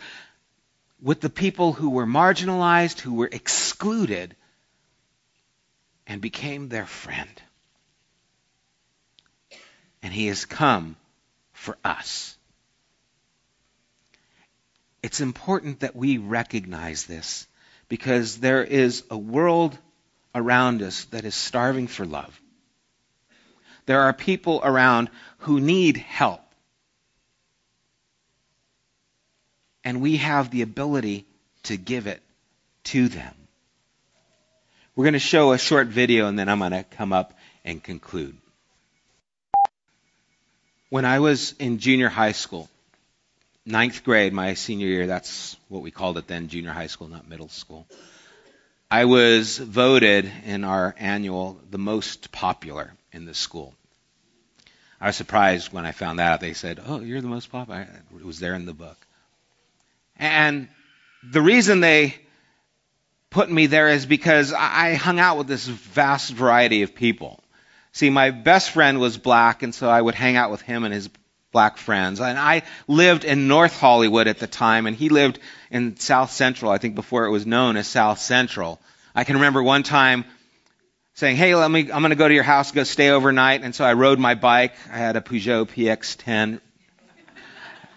with 1.01 1.21
the 1.21 1.29
people 1.29 1.73
who 1.73 1.91
were 1.91 2.05
marginalized, 2.05 2.99
who 2.99 3.13
were 3.13 3.29
excluded, 3.31 4.35
and 6.07 6.21
became 6.21 6.69
their 6.69 6.85
friend. 6.85 7.41
And 10.01 10.13
he 10.13 10.27
has 10.27 10.45
come 10.45 10.95
for 11.53 11.77
us. 11.83 12.37
It's 15.01 15.21
important 15.21 15.81
that 15.81 15.95
we 15.95 16.17
recognize 16.17 17.05
this 17.05 17.47
because 17.89 18.37
there 18.39 18.63
is 18.63 19.03
a 19.11 19.17
world 19.17 19.77
around 20.33 20.81
us 20.81 21.05
that 21.05 21.25
is 21.25 21.35
starving 21.35 21.87
for 21.87 22.05
love. 22.05 22.39
There 23.85 24.01
are 24.01 24.13
people 24.13 24.61
around 24.63 25.09
who 25.39 25.59
need 25.59 25.97
help. 25.97 26.41
And 29.83 30.01
we 30.01 30.17
have 30.17 30.49
the 30.49 30.63
ability 30.63 31.25
to 31.63 31.77
give 31.77 32.07
it 32.07 32.21
to 32.85 33.07
them. 33.07 33.33
We're 34.95 35.03
going 35.03 35.13
to 35.13 35.19
show 35.19 35.51
a 35.51 35.57
short 35.57 35.87
video 35.87 36.27
and 36.27 36.39
then 36.39 36.49
I'm 36.49 36.59
going 36.59 36.71
to 36.71 36.83
come 36.83 37.13
up 37.13 37.33
and 37.63 37.83
conclude. 37.83 38.35
When 40.89 41.05
I 41.05 41.19
was 41.19 41.53
in 41.59 41.79
junior 41.79 42.09
high 42.09 42.31
school, 42.31 42.69
ninth 43.65 44.03
grade, 44.03 44.33
my 44.33 44.53
senior 44.53 44.87
year, 44.87 45.07
that's 45.07 45.57
what 45.67 45.81
we 45.81 45.91
called 45.91 46.17
it 46.17 46.27
then, 46.27 46.47
junior 46.47 46.71
high 46.71 46.87
school, 46.87 47.07
not 47.07 47.27
middle 47.27 47.49
school. 47.49 47.85
I 48.89 49.05
was 49.05 49.57
voted 49.57 50.31
in 50.45 50.63
our 50.63 50.95
annual 50.97 51.59
the 51.69 51.79
most 51.79 52.31
popular 52.31 52.93
in 53.15 53.25
the 53.25 53.33
school. 53.33 53.73
I 54.99 55.07
was 55.07 55.15
surprised 55.15 55.73
when 55.73 55.85
I 55.85 55.91
found 55.91 56.19
that 56.19 56.33
out. 56.33 56.41
They 56.41 56.53
said, 56.53 56.79
"Oh, 56.85 56.99
you're 56.99 57.21
the 57.21 57.27
most 57.27 57.51
popular." 57.51 57.87
It 58.15 58.25
was 58.25 58.39
there 58.39 58.55
in 58.55 58.65
the 58.65 58.73
book. 58.73 58.97
And 60.17 60.67
the 61.23 61.41
reason 61.41 61.79
they 61.79 62.15
put 63.29 63.49
me 63.49 63.67
there 63.67 63.89
is 63.89 64.05
because 64.05 64.53
I 64.53 64.93
hung 64.93 65.19
out 65.19 65.37
with 65.37 65.47
this 65.47 65.65
vast 65.65 66.31
variety 66.31 66.83
of 66.83 66.95
people. 66.95 67.43
See, 67.91 68.09
my 68.09 68.31
best 68.31 68.71
friend 68.71 68.99
was 68.99 69.17
black, 69.17 69.63
and 69.63 69.73
so 69.73 69.89
I 69.89 70.01
would 70.01 70.15
hang 70.15 70.35
out 70.35 70.51
with 70.51 70.61
him 70.61 70.83
and 70.83 70.93
his 70.93 71.09
black 71.51 71.77
friends. 71.77 72.19
And 72.19 72.37
I 72.37 72.63
lived 72.87 73.23
in 73.23 73.47
North 73.47 73.79
Hollywood 73.79 74.27
at 74.27 74.39
the 74.39 74.47
time, 74.47 74.87
and 74.87 74.95
he 74.95 75.09
lived 75.09 75.39
in 75.71 75.97
South 75.97 76.31
Central, 76.31 76.71
I 76.71 76.77
think 76.77 76.95
before 76.95 77.25
it 77.25 77.31
was 77.31 77.45
known 77.45 77.77
as 77.77 77.87
South 77.87 78.19
Central. 78.19 78.81
I 79.13 79.23
can 79.23 79.35
remember 79.35 79.63
one 79.63 79.83
time 79.83 80.25
saying, 81.15 81.35
"Hey, 81.35 81.55
let 81.55 81.69
me 81.69 81.91
I'm 81.91 82.01
going 82.01 82.11
to 82.11 82.15
go 82.15 82.27
to 82.27 82.33
your 82.33 82.43
house, 82.43 82.71
go 82.71 82.83
stay 82.83 83.09
overnight." 83.09 83.63
And 83.63 83.73
so 83.73 83.83
I 83.83 83.93
rode 83.93 84.19
my 84.19 84.35
bike. 84.35 84.73
I 84.91 84.97
had 84.97 85.15
a 85.15 85.21
Peugeot 85.21 85.65
PX10 85.65 86.61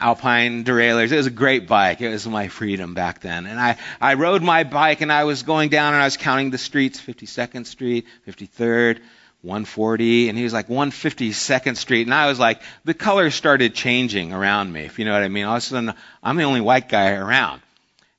Alpine 0.01 0.63
derailleurs. 0.63 1.13
It 1.13 1.17
was 1.17 1.27
a 1.27 1.31
great 1.31 1.67
bike. 1.67 2.01
It 2.01 2.09
was 2.09 2.27
my 2.27 2.49
freedom 2.49 2.95
back 2.95 3.21
then. 3.21 3.47
And 3.47 3.59
I, 3.59 3.77
I 4.01 4.15
rode 4.15 4.43
my 4.43 4.65
bike 4.65 5.01
and 5.01 5.13
I 5.13 5.25
was 5.25 5.43
going 5.43 5.71
down 5.71 5.95
and 5.95 6.03
I 6.03 6.07
was 6.07 6.17
counting 6.17 6.51
the 6.51 6.59
streets, 6.59 7.01
52nd 7.01 7.67
Street, 7.67 8.07
53rd, 8.27 9.01
140, 9.43 10.29
and 10.29 10.37
he 10.37 10.45
was 10.45 10.53
like 10.53 10.69
152nd 10.69 11.77
Street, 11.77 12.07
and 12.07 12.15
I 12.15 12.27
was 12.27 12.41
like, 12.41 12.61
the 12.85 12.95
colors 12.95 13.37
started 13.37 13.73
changing 13.73 14.33
around 14.33 14.73
me, 14.73 14.83
if 14.83 14.99
you 14.99 15.05
know 15.05 15.13
what 15.13 15.23
I 15.23 15.29
mean. 15.29 15.45
All 15.45 15.55
of 15.55 15.59
a 15.59 15.61
sudden, 15.61 15.95
I'm 16.23 16.37
the 16.37 16.43
only 16.43 16.61
white 16.61 16.89
guy 16.89 17.13
around. 17.13 17.63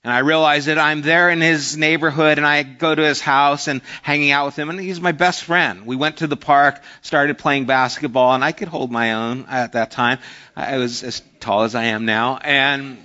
And 0.01 0.13
I 0.13 0.19
realized 0.19 0.67
that 0.67 0.79
I'm 0.79 1.01
there 1.01 1.29
in 1.29 1.41
his 1.41 1.75
neighborhood 1.75 2.37
and 2.37 2.47
I 2.47 2.63
go 2.63 2.95
to 2.95 3.01
his 3.01 3.19
house 3.19 3.67
and 3.67 3.81
hanging 4.01 4.31
out 4.31 4.45
with 4.45 4.57
him 4.57 4.69
and 4.69 4.79
he's 4.79 5.01
my 5.01 5.11
best 5.11 5.43
friend. 5.43 5.85
We 5.85 5.97
went 5.97 6.17
to 6.17 6.27
the 6.27 6.37
park, 6.37 6.81
started 7.01 7.37
playing 7.37 7.65
basketball 7.65 8.33
and 8.33 8.41
I 8.41 8.53
could 8.53 8.69
hold 8.69 8.91
my 8.91 9.13
own 9.13 9.45
at 9.49 9.73
that 9.73 9.91
time. 9.91 10.19
I 10.55 10.77
was 10.77 11.03
as 11.03 11.21
tall 11.41 11.63
as 11.63 11.75
I 11.75 11.85
am 11.85 12.05
now 12.05 12.37
and 12.37 12.97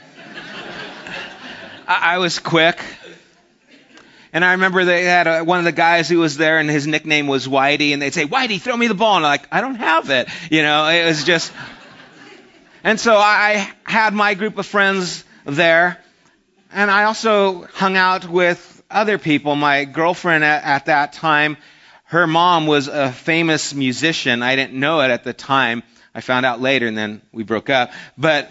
I 1.88 2.18
was 2.18 2.38
quick. 2.38 2.80
And 4.32 4.44
I 4.44 4.52
remember 4.52 4.84
they 4.84 5.02
had 5.02 5.26
a, 5.26 5.42
one 5.42 5.58
of 5.58 5.64
the 5.64 5.72
guys 5.72 6.08
who 6.08 6.18
was 6.18 6.36
there 6.36 6.60
and 6.60 6.70
his 6.70 6.86
nickname 6.86 7.26
was 7.26 7.48
Whitey 7.48 7.92
and 7.92 8.00
they'd 8.00 8.14
say, 8.14 8.24
Whitey, 8.24 8.60
throw 8.60 8.76
me 8.76 8.86
the 8.86 8.94
ball. 8.94 9.16
And 9.16 9.26
I'm 9.26 9.30
like, 9.30 9.48
I 9.50 9.62
don't 9.62 9.76
have 9.76 10.10
it. 10.10 10.28
You 10.48 10.62
know, 10.62 10.86
it 10.86 11.04
was 11.04 11.24
just, 11.24 11.52
and 12.84 13.00
so 13.00 13.16
I 13.16 13.68
had 13.82 14.14
my 14.14 14.34
group 14.34 14.58
of 14.58 14.66
friends 14.66 15.24
there 15.44 16.03
and 16.74 16.90
I 16.90 17.04
also 17.04 17.62
hung 17.72 17.96
out 17.96 18.28
with 18.28 18.82
other 18.90 19.16
people. 19.16 19.54
My 19.54 19.84
girlfriend 19.84 20.42
at, 20.42 20.64
at, 20.64 20.86
that 20.86 21.12
time, 21.12 21.56
her 22.04 22.26
mom 22.26 22.66
was 22.66 22.88
a 22.88 23.12
famous 23.12 23.72
musician. 23.72 24.42
I 24.42 24.56
didn't 24.56 24.78
know 24.78 25.00
it 25.00 25.10
at 25.10 25.22
the 25.22 25.32
time. 25.32 25.84
I 26.14 26.20
found 26.20 26.44
out 26.44 26.60
later 26.60 26.86
and 26.88 26.98
then 26.98 27.22
we 27.32 27.44
broke 27.44 27.70
up. 27.70 27.92
But 28.18 28.50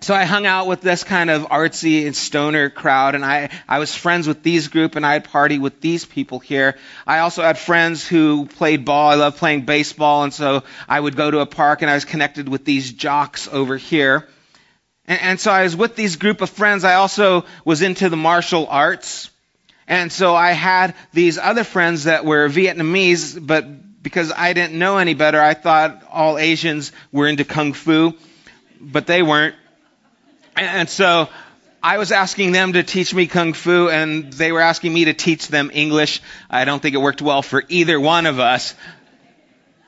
so 0.00 0.14
I 0.14 0.24
hung 0.24 0.46
out 0.46 0.66
with 0.66 0.80
this 0.80 1.04
kind 1.04 1.30
of 1.30 1.42
artsy 1.42 2.06
and 2.06 2.16
stoner 2.16 2.70
crowd 2.70 3.14
and 3.14 3.24
I, 3.24 3.50
I 3.68 3.78
was 3.78 3.94
friends 3.94 4.26
with 4.26 4.42
these 4.42 4.66
group 4.66 4.96
and 4.96 5.06
I'd 5.06 5.22
party 5.22 5.60
with 5.60 5.80
these 5.80 6.04
people 6.04 6.40
here. 6.40 6.76
I 7.06 7.20
also 7.20 7.42
had 7.42 7.56
friends 7.56 8.06
who 8.06 8.46
played 8.46 8.84
ball. 8.84 9.10
I 9.10 9.14
love 9.14 9.36
playing 9.36 9.64
baseball 9.64 10.24
and 10.24 10.34
so 10.34 10.64
I 10.88 10.98
would 10.98 11.14
go 11.14 11.30
to 11.30 11.38
a 11.38 11.46
park 11.46 11.82
and 11.82 11.90
I 11.90 11.94
was 11.94 12.04
connected 12.04 12.48
with 12.48 12.64
these 12.64 12.92
jocks 12.92 13.48
over 13.50 13.76
here. 13.76 14.26
And, 15.06 15.20
and 15.20 15.40
so 15.40 15.50
I 15.50 15.62
was 15.62 15.76
with 15.76 15.96
these 15.96 16.16
group 16.16 16.40
of 16.40 16.50
friends. 16.50 16.84
I 16.84 16.94
also 16.94 17.44
was 17.64 17.82
into 17.82 18.08
the 18.08 18.16
martial 18.16 18.66
arts. 18.68 19.30
And 19.88 20.12
so 20.12 20.34
I 20.34 20.52
had 20.52 20.94
these 21.12 21.38
other 21.38 21.64
friends 21.64 22.04
that 22.04 22.24
were 22.24 22.48
Vietnamese, 22.48 23.38
but 23.44 24.02
because 24.02 24.32
I 24.32 24.52
didn't 24.52 24.78
know 24.78 24.98
any 24.98 25.14
better, 25.14 25.40
I 25.40 25.54
thought 25.54 26.02
all 26.10 26.38
Asians 26.38 26.92
were 27.10 27.28
into 27.28 27.44
kung 27.44 27.72
fu, 27.72 28.14
but 28.80 29.06
they 29.06 29.22
weren't. 29.22 29.54
And 30.56 30.88
so 30.88 31.28
I 31.82 31.98
was 31.98 32.12
asking 32.12 32.52
them 32.52 32.74
to 32.74 32.82
teach 32.82 33.12
me 33.12 33.26
kung 33.26 33.54
fu, 33.54 33.88
and 33.88 34.32
they 34.32 34.52
were 34.52 34.60
asking 34.60 34.92
me 34.92 35.06
to 35.06 35.14
teach 35.14 35.48
them 35.48 35.70
English. 35.72 36.20
I 36.48 36.64
don't 36.64 36.80
think 36.80 36.94
it 36.94 36.98
worked 36.98 37.22
well 37.22 37.42
for 37.42 37.62
either 37.68 37.98
one 37.98 38.26
of 38.26 38.38
us. 38.38 38.74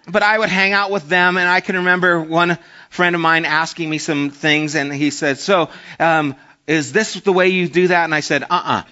But 0.06 0.22
I 0.22 0.38
would 0.38 0.48
hang 0.48 0.72
out 0.72 0.90
with 0.90 1.08
them, 1.08 1.36
and 1.36 1.48
I 1.48 1.60
can 1.60 1.76
remember 1.76 2.20
one 2.20 2.58
friend 2.94 3.16
of 3.16 3.20
mine 3.20 3.44
asking 3.44 3.90
me 3.90 3.98
some 3.98 4.30
things, 4.30 4.76
and 4.76 4.92
he 4.92 5.10
said, 5.10 5.38
"So, 5.38 5.68
um, 5.98 6.36
is 6.68 6.92
this 6.92 7.14
the 7.14 7.32
way 7.32 7.48
you 7.48 7.68
do 7.68 7.88
that?" 7.88 8.04
And 8.04 8.14
I 8.14 8.20
said, 8.20 8.44
"Uh-uh." 8.44 8.82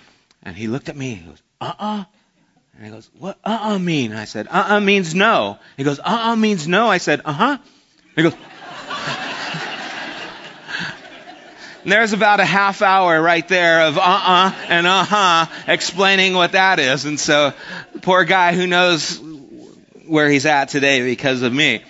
And 0.42 0.56
he 0.56 0.66
looked 0.66 0.88
at 0.88 0.96
me. 0.96 1.14
He 1.14 1.24
goes, 1.28 1.42
"Uh-uh." 1.60 2.04
And 2.76 2.84
he 2.84 2.90
goes, 2.90 3.08
"What 3.18 3.38
uh-uh 3.44 3.78
mean?" 3.78 4.10
And 4.10 4.18
I 4.18 4.24
said, 4.24 4.48
"Uh-uh 4.50 4.80
means 4.80 5.14
no." 5.14 5.58
He 5.76 5.84
goes, 5.84 6.00
"Uh-uh 6.00 6.34
means 6.34 6.66
no." 6.66 6.88
I 6.88 6.98
said, 6.98 7.20
"Uh-huh." 7.24 7.58
He 8.16 8.22
goes. 8.22 8.34
and 11.84 11.92
there's 11.92 12.12
about 12.12 12.40
a 12.40 12.44
half 12.44 12.82
hour 12.82 13.22
right 13.22 13.46
there 13.46 13.82
of 13.82 13.98
uh-uh 13.98 14.52
and 14.68 14.86
uh-huh 14.86 15.46
explaining 15.68 16.34
what 16.34 16.52
that 16.52 16.80
is. 16.80 17.04
And 17.04 17.20
so, 17.20 17.54
poor 18.00 18.24
guy 18.24 18.52
who 18.52 18.66
knows 18.66 19.20
where 20.08 20.28
he's 20.28 20.44
at 20.44 20.70
today 20.70 21.02
because 21.02 21.42
of 21.42 21.52
me. 21.52 21.84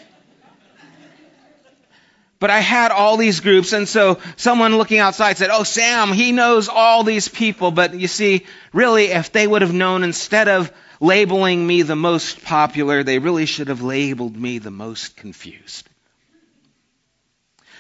But 2.43 2.51
I 2.51 2.59
had 2.59 2.91
all 2.91 3.17
these 3.17 3.39
groups, 3.39 3.73
and 3.73 3.89
so 3.89 4.19
someone 4.35 4.77
looking 4.77 4.99
outside 4.99 5.37
said, 5.37 5.51
Oh, 5.53 5.63
Sam, 5.63 6.13
he 6.13 6.33
knows 6.33 6.69
all 6.69 7.05
these 7.05 7.29
people. 7.29 7.71
But 7.71 7.95
you 7.95 8.09
see, 8.09 8.47
really, 8.73 9.05
if 9.05 9.31
they 9.31 9.47
would 9.47 9.63
have 9.63 9.73
known 9.73 10.03
instead 10.03 10.49
of 10.49 10.73
labeling 10.99 11.65
me 11.65 11.83
the 11.83 11.95
most 11.95 12.43
popular, 12.43 13.05
they 13.05 13.21
really 13.21 13.47
should 13.47 13.69
have 13.69 13.83
labeled 13.83 14.37
me 14.37 14.59
the 14.59 14.73
most 14.73 15.17
confused. 15.17 15.89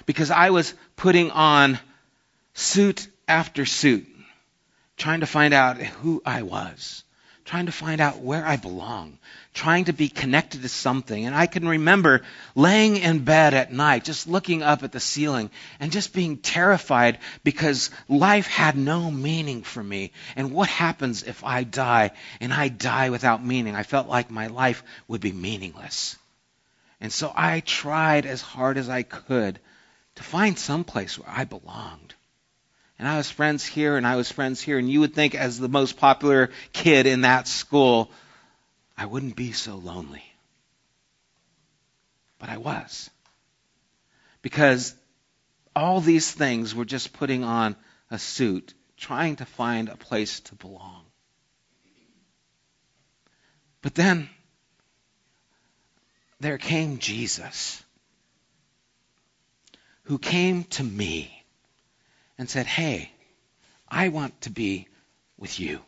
Because 0.06 0.30
I 0.30 0.50
was 0.50 0.74
putting 0.94 1.32
on 1.32 1.80
suit 2.54 3.08
after 3.26 3.66
suit, 3.66 4.06
trying 4.96 5.20
to 5.20 5.26
find 5.26 5.54
out 5.54 5.78
who 5.78 6.22
I 6.24 6.42
was, 6.42 7.02
trying 7.44 7.66
to 7.66 7.72
find 7.72 8.00
out 8.00 8.20
where 8.20 8.46
I 8.46 8.56
belong, 8.56 9.18
trying 9.52 9.86
to 9.86 9.92
be 9.92 10.08
connected 10.08 10.62
to 10.62 10.68
something. 10.68 11.26
And 11.26 11.34
I 11.34 11.46
can 11.46 11.66
remember 11.66 12.22
laying 12.54 12.96
in 12.96 13.24
bed 13.24 13.54
at 13.54 13.72
night, 13.72 14.04
just 14.04 14.28
looking 14.28 14.62
up 14.62 14.82
at 14.82 14.92
the 14.92 15.00
ceiling 15.00 15.50
and 15.80 15.92
just 15.92 16.12
being 16.12 16.38
terrified 16.38 17.18
because 17.44 17.90
life 18.08 18.46
had 18.46 18.76
no 18.76 19.10
meaning 19.10 19.62
for 19.62 19.82
me. 19.82 20.12
And 20.36 20.52
what 20.52 20.68
happens 20.68 21.22
if 21.22 21.44
I 21.44 21.64
die 21.64 22.12
and 22.40 22.52
I 22.52 22.68
die 22.68 23.10
without 23.10 23.44
meaning? 23.44 23.74
I 23.74 23.82
felt 23.82 24.08
like 24.08 24.30
my 24.30 24.46
life 24.46 24.84
would 25.08 25.20
be 25.20 25.32
meaningless. 25.32 26.16
And 27.00 27.12
so 27.12 27.32
I 27.34 27.60
tried 27.60 28.26
as 28.26 28.40
hard 28.40 28.78
as 28.78 28.88
I 28.88 29.02
could 29.02 29.58
to 30.14 30.22
find 30.22 30.58
some 30.58 30.84
place 30.84 31.18
where 31.18 31.28
I 31.28 31.44
belonged. 31.44 32.14
And 32.98 33.08
I 33.08 33.16
was 33.16 33.30
friends 33.30 33.64
here 33.64 33.96
and 33.96 34.06
I 34.06 34.16
was 34.16 34.30
friends 34.30 34.60
here, 34.60 34.78
and 34.78 34.90
you 34.90 35.00
would 35.00 35.14
think, 35.14 35.34
as 35.34 35.58
the 35.58 35.68
most 35.68 35.96
popular 35.96 36.50
kid 36.72 37.06
in 37.06 37.22
that 37.22 37.48
school, 37.48 38.10
I 38.96 39.06
wouldn't 39.06 39.36
be 39.36 39.52
so 39.52 39.76
lonely. 39.76 40.24
But 42.38 42.48
I 42.48 42.58
was. 42.58 43.10
Because 44.42 44.94
all 45.74 46.00
these 46.00 46.30
things 46.30 46.74
were 46.74 46.84
just 46.84 47.12
putting 47.12 47.44
on 47.44 47.76
a 48.10 48.18
suit, 48.18 48.74
trying 48.96 49.36
to 49.36 49.44
find 49.44 49.88
a 49.88 49.96
place 49.96 50.40
to 50.40 50.54
belong. 50.54 51.04
But 53.80 53.94
then 53.94 54.28
there 56.40 56.58
came 56.58 56.98
Jesus, 56.98 57.82
who 60.04 60.18
came 60.18 60.64
to 60.64 60.84
me 60.84 61.41
and 62.42 62.50
said, 62.50 62.66
Hey, 62.66 63.08
I 63.88 64.08
want 64.08 64.40
to 64.40 64.50
be 64.50 64.88
with 65.38 65.60
you. 65.60 65.78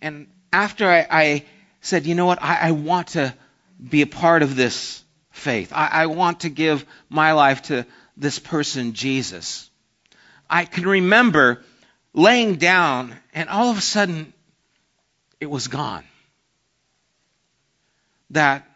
And 0.00 0.28
after 0.52 0.88
I, 0.88 1.04
I 1.10 1.44
said, 1.80 2.06
You 2.06 2.14
know 2.14 2.26
what, 2.26 2.40
I, 2.40 2.68
I, 2.68 2.70
want 2.70 3.08
to 3.08 3.34
be 3.82 4.02
a 4.02 4.06
part 4.06 4.44
of 4.44 4.54
this 4.54 5.02
faith, 5.32 5.72
I, 5.74 5.88
I 5.88 6.06
want 6.06 6.40
to 6.40 6.50
give 6.50 6.86
my 7.08 7.32
life 7.32 7.62
to 7.62 7.84
this 8.16 8.38
person, 8.38 8.92
Jesus. 8.92 9.68
I 10.48 10.66
can 10.66 10.86
remember 10.86 11.64
laying 12.14 12.58
down, 12.58 13.16
and 13.34 13.48
all 13.48 13.72
of 13.72 13.78
a 13.78 13.80
sudden, 13.80 14.32
it 15.40 15.50
was 15.50 15.66
gone. 15.66 16.04
That 18.30 18.70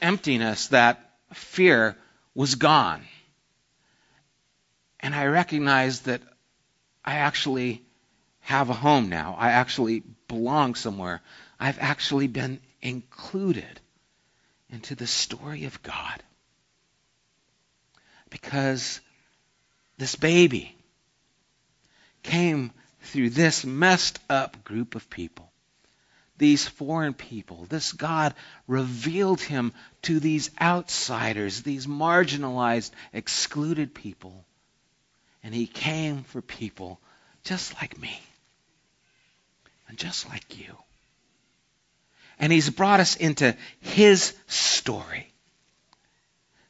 emptiness, 0.00 0.68
that 0.68 1.00
fear 1.32 1.96
was 2.32 2.54
gone. 2.54 3.02
And 5.02 5.14
I 5.14 5.26
recognized 5.26 6.04
that 6.06 6.22
I 7.04 7.16
actually 7.16 7.82
have 8.40 8.70
a 8.70 8.74
home 8.74 9.08
now. 9.08 9.36
I 9.38 9.50
actually 9.50 10.02
belong 10.28 10.74
somewhere. 10.74 11.20
I've 11.58 11.78
actually 11.78 12.28
been 12.28 12.60
included 12.80 13.80
into 14.70 14.94
the 14.94 15.06
story 15.06 15.64
of 15.64 15.82
God. 15.82 16.22
Because 18.30 19.00
this 19.98 20.14
baby 20.16 20.76
came 22.22 22.70
through 23.00 23.30
this 23.30 23.64
messed 23.64 24.18
up 24.30 24.64
group 24.64 24.94
of 24.94 25.10
people 25.10 25.52
these 26.42 26.66
foreign 26.66 27.14
people. 27.14 27.66
This 27.68 27.92
God 27.92 28.34
revealed 28.66 29.40
him 29.40 29.72
to 30.02 30.18
these 30.18 30.50
outsiders, 30.60 31.62
these 31.62 31.86
marginalized, 31.86 32.90
excluded 33.12 33.94
people. 33.94 34.44
And 35.42 35.54
he 35.54 35.66
came 35.66 36.22
for 36.24 36.40
people 36.40 37.00
just 37.44 37.74
like 37.74 38.00
me 38.00 38.20
and 39.88 39.98
just 39.98 40.28
like 40.28 40.58
you. 40.58 40.76
And 42.38 42.52
he's 42.52 42.70
brought 42.70 43.00
us 43.00 43.16
into 43.16 43.56
his 43.80 44.34
story 44.46 45.32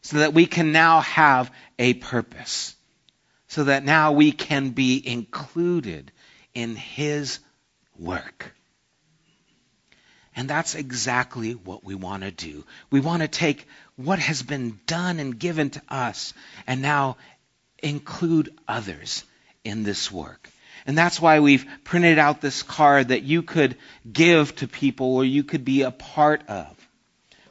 so 0.02 0.18
that 0.18 0.34
we 0.34 0.46
can 0.46 0.72
now 0.72 1.00
have 1.00 1.50
a 1.78 1.94
purpose, 1.94 2.74
so 3.48 3.64
that 3.64 3.84
now 3.84 4.12
we 4.12 4.32
can 4.32 4.70
be 4.70 5.00
included 5.06 6.10
in 6.54 6.76
his 6.76 7.38
work. 7.98 8.52
And 10.34 10.48
that's 10.48 10.74
exactly 10.74 11.52
what 11.52 11.84
we 11.84 11.94
want 11.94 12.22
to 12.22 12.30
do. 12.30 12.64
We 12.90 13.00
want 13.00 13.22
to 13.22 13.28
take 13.28 13.66
what 13.96 14.18
has 14.18 14.42
been 14.42 14.80
done 14.86 15.20
and 15.20 15.38
given 15.38 15.70
to 15.70 15.82
us 15.88 16.32
and 16.66 16.82
now 16.82 17.18
include 17.82 18.54
others 18.66 19.24
in 19.64 19.82
this 19.82 20.10
work. 20.10 20.48
And 20.86 20.98
that's 20.98 21.20
why 21.20 21.40
we've 21.40 21.66
printed 21.84 22.18
out 22.18 22.40
this 22.40 22.62
card 22.62 23.08
that 23.08 23.22
you 23.22 23.42
could 23.42 23.76
give 24.10 24.54
to 24.56 24.68
people 24.68 25.14
or 25.14 25.24
you 25.24 25.44
could 25.44 25.64
be 25.64 25.82
a 25.82 25.90
part 25.90 26.48
of. 26.48 26.76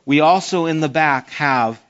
We 0.06 0.20
also 0.20 0.66
in 0.66 0.80
the 0.80 0.90
back 0.90 1.30
have 1.32 1.82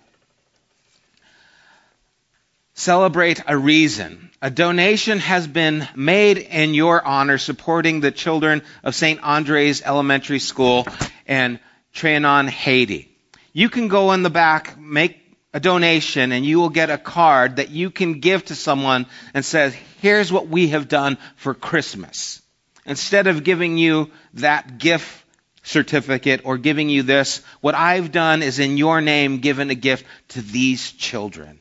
celebrate 2.73 3.41
a 3.47 3.57
reason. 3.57 4.29
A 4.41 4.49
donation 4.49 5.19
has 5.19 5.47
been 5.47 5.87
made 5.95 6.37
in 6.37 6.73
your 6.73 7.03
honor 7.05 7.37
supporting 7.37 7.99
the 7.99 8.11
children 8.11 8.63
of 8.83 8.95
St. 8.95 9.21
Andre's 9.21 9.81
Elementary 9.81 10.39
School 10.39 10.87
in 11.27 11.59
Trianon, 11.93 12.49
Haiti. 12.49 13.15
You 13.53 13.69
can 13.69 13.87
go 13.87 14.13
in 14.13 14.23
the 14.23 14.29
back, 14.29 14.79
make 14.79 15.20
a 15.53 15.59
donation, 15.59 16.31
and 16.31 16.45
you 16.45 16.59
will 16.59 16.69
get 16.69 16.89
a 16.89 16.97
card 16.97 17.57
that 17.57 17.69
you 17.69 17.91
can 17.91 18.19
give 18.19 18.45
to 18.45 18.55
someone 18.55 19.05
and 19.33 19.43
says, 19.43 19.75
here's 20.01 20.31
what 20.31 20.47
we 20.47 20.69
have 20.69 20.87
done 20.87 21.17
for 21.35 21.53
Christmas. 21.53 22.41
Instead 22.85 23.27
of 23.27 23.43
giving 23.43 23.77
you 23.77 24.09
that 24.35 24.77
gift 24.77 25.23
certificate 25.63 26.41
or 26.45 26.57
giving 26.57 26.89
you 26.89 27.03
this, 27.03 27.41
what 27.59 27.75
I've 27.75 28.11
done 28.11 28.41
is 28.43 28.59
in 28.59 28.77
your 28.77 29.01
name 29.01 29.39
given 29.39 29.69
a 29.69 29.75
gift 29.75 30.05
to 30.29 30.41
these 30.41 30.91
children 30.91 31.59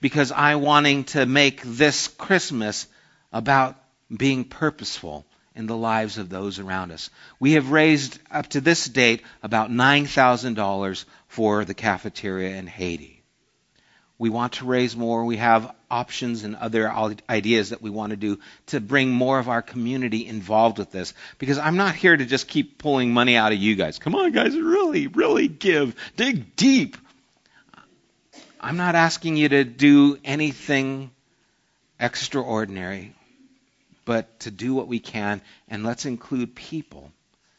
because 0.00 0.32
I'm 0.32 0.62
wanting 0.62 1.04
to 1.04 1.26
make 1.26 1.62
this 1.62 2.08
Christmas 2.08 2.86
about 3.32 3.76
being 4.14 4.44
purposeful 4.44 5.26
in 5.54 5.66
the 5.66 5.76
lives 5.76 6.18
of 6.18 6.28
those 6.28 6.58
around 6.58 6.92
us. 6.92 7.10
We 7.40 7.52
have 7.52 7.70
raised 7.70 8.18
up 8.30 8.48
to 8.48 8.60
this 8.60 8.86
date 8.86 9.22
about 9.42 9.70
$9,000 9.70 11.04
for 11.28 11.64
the 11.64 11.74
cafeteria 11.74 12.56
in 12.56 12.66
Haiti. 12.66 13.15
We 14.18 14.30
want 14.30 14.54
to 14.54 14.64
raise 14.64 14.96
more. 14.96 15.24
We 15.24 15.36
have 15.36 15.74
options 15.90 16.44
and 16.44 16.56
other 16.56 16.90
ideas 17.28 17.70
that 17.70 17.82
we 17.82 17.90
want 17.90 18.10
to 18.10 18.16
do 18.16 18.38
to 18.66 18.80
bring 18.80 19.10
more 19.10 19.38
of 19.38 19.48
our 19.48 19.62
community 19.62 20.26
involved 20.26 20.78
with 20.78 20.90
this. 20.90 21.12
Because 21.38 21.58
I'm 21.58 21.76
not 21.76 21.94
here 21.94 22.16
to 22.16 22.24
just 22.24 22.48
keep 22.48 22.78
pulling 22.78 23.12
money 23.12 23.36
out 23.36 23.52
of 23.52 23.58
you 23.58 23.76
guys. 23.76 23.98
Come 23.98 24.14
on, 24.14 24.32
guys, 24.32 24.56
really, 24.56 25.06
really 25.06 25.48
give. 25.48 25.94
Dig 26.16 26.56
deep. 26.56 26.96
I'm 28.58 28.78
not 28.78 28.94
asking 28.94 29.36
you 29.36 29.50
to 29.50 29.64
do 29.64 30.18
anything 30.24 31.10
extraordinary, 32.00 33.14
but 34.06 34.40
to 34.40 34.50
do 34.50 34.74
what 34.74 34.88
we 34.88 34.98
can, 34.98 35.42
and 35.68 35.84
let's 35.84 36.06
include 36.06 36.54
people 36.54 37.12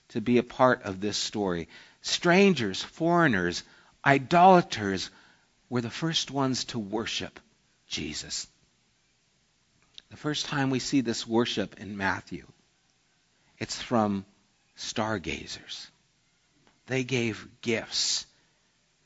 to 0.09 0.21
be 0.21 0.37
a 0.37 0.43
part 0.43 0.83
of 0.83 0.99
this 0.99 1.17
story. 1.17 1.67
Strangers, 2.01 2.81
foreigners, 2.81 3.63
idolaters 4.05 5.09
were 5.69 5.81
the 5.81 5.89
first 5.89 6.31
ones 6.31 6.65
to 6.65 6.79
worship 6.79 7.39
Jesus. 7.87 8.47
The 10.09 10.17
first 10.17 10.45
time 10.45 10.69
we 10.69 10.79
see 10.79 11.01
this 11.01 11.27
worship 11.27 11.79
in 11.79 11.97
Matthew, 11.97 12.45
it's 13.59 13.81
from 13.81 14.25
stargazers. 14.75 15.87
They 16.85 17.03
gave 17.03 17.47
gifts 17.61 18.25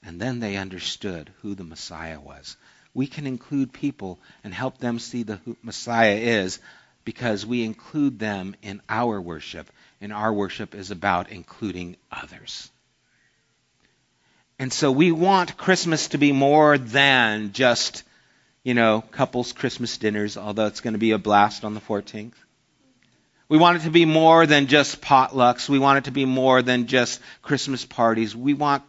and 0.03 0.19
then 0.19 0.39
they 0.39 0.57
understood 0.57 1.31
who 1.41 1.55
the 1.55 1.63
Messiah 1.63 2.19
was. 2.19 2.57
We 2.93 3.07
can 3.07 3.27
include 3.27 3.71
people 3.71 4.19
and 4.43 4.53
help 4.53 4.77
them 4.77 4.99
see 4.99 5.23
the 5.23 5.39
Messiah 5.61 6.15
is 6.15 6.59
because 7.05 7.45
we 7.45 7.63
include 7.63 8.19
them 8.19 8.55
in 8.61 8.81
our 8.87 9.19
worship, 9.19 9.71
and 9.99 10.13
our 10.13 10.31
worship 10.31 10.75
is 10.75 10.91
about 10.91 11.31
including 11.31 11.97
others. 12.11 12.69
And 14.61 14.71
so 14.71 14.91
we 14.91 15.11
want 15.11 15.57
Christmas 15.57 16.09
to 16.09 16.19
be 16.19 16.31
more 16.31 16.77
than 16.77 17.51
just, 17.51 18.03
you 18.63 18.75
know, 18.75 19.01
couples 19.09 19.53
Christmas 19.53 19.97
dinners, 19.97 20.37
although 20.37 20.67
it's 20.67 20.81
going 20.81 20.93
to 20.93 20.99
be 20.99 21.13
a 21.13 21.17
blast 21.17 21.65
on 21.65 21.73
the 21.73 21.79
14th. 21.81 22.35
We 23.49 23.57
want 23.57 23.77
it 23.77 23.85
to 23.85 23.89
be 23.89 24.05
more 24.05 24.45
than 24.45 24.67
just 24.67 25.01
potlucks. 25.01 25.67
We 25.67 25.79
want 25.79 25.97
it 25.97 26.03
to 26.03 26.11
be 26.11 26.25
more 26.25 26.61
than 26.61 26.85
just 26.85 27.19
Christmas 27.41 27.85
parties. 27.85 28.35
We 28.35 28.53
want 28.53 28.83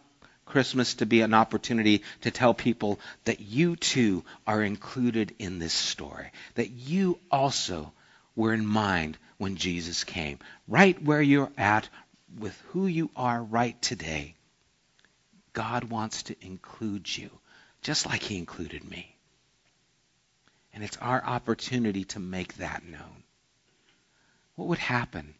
Christmas 0.45 0.93
to 0.95 1.07
be 1.07 1.21
an 1.21 1.33
opportunity 1.33 2.03
to 2.21 2.29
tell 2.29 2.53
people 2.53 2.99
that 3.23 3.39
you 3.39 3.75
too 3.75 4.23
are 4.45 4.61
included 4.61 5.33
in 5.39 5.57
this 5.57 5.73
story, 5.73 6.31
that 6.53 6.69
you 6.69 7.17
also 7.31 7.91
were 8.35 8.53
in 8.53 8.67
mind 8.67 9.17
when 9.39 9.55
Jesus 9.55 10.03
came. 10.03 10.37
Right 10.67 11.01
where 11.01 11.23
you're 11.23 11.51
at 11.57 11.89
with 12.37 12.55
who 12.67 12.85
you 12.85 13.09
are 13.15 13.41
right 13.41 13.81
today, 13.81 14.35
God 15.53 15.85
wants 15.85 16.23
to 16.23 16.35
include 16.41 17.15
you, 17.15 17.29
just 17.81 18.05
like 18.05 18.21
He 18.21 18.37
included 18.37 18.83
me. 18.83 19.15
And 20.73 20.83
it's 20.83 20.97
our 20.97 21.23
opportunity 21.23 22.03
to 22.05 22.19
make 22.19 22.55
that 22.55 22.83
known. 22.83 23.23
What 24.55 24.67
would 24.69 24.79
happen 24.79 25.33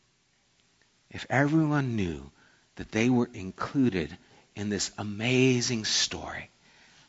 if 1.09 1.25
everyone 1.29 1.95
knew 1.95 2.31
that 2.75 2.91
they 2.91 3.09
were 3.09 3.29
included 3.33 4.15
in 4.55 4.69
this 4.69 4.91
amazing 4.97 5.85
story 5.85 6.49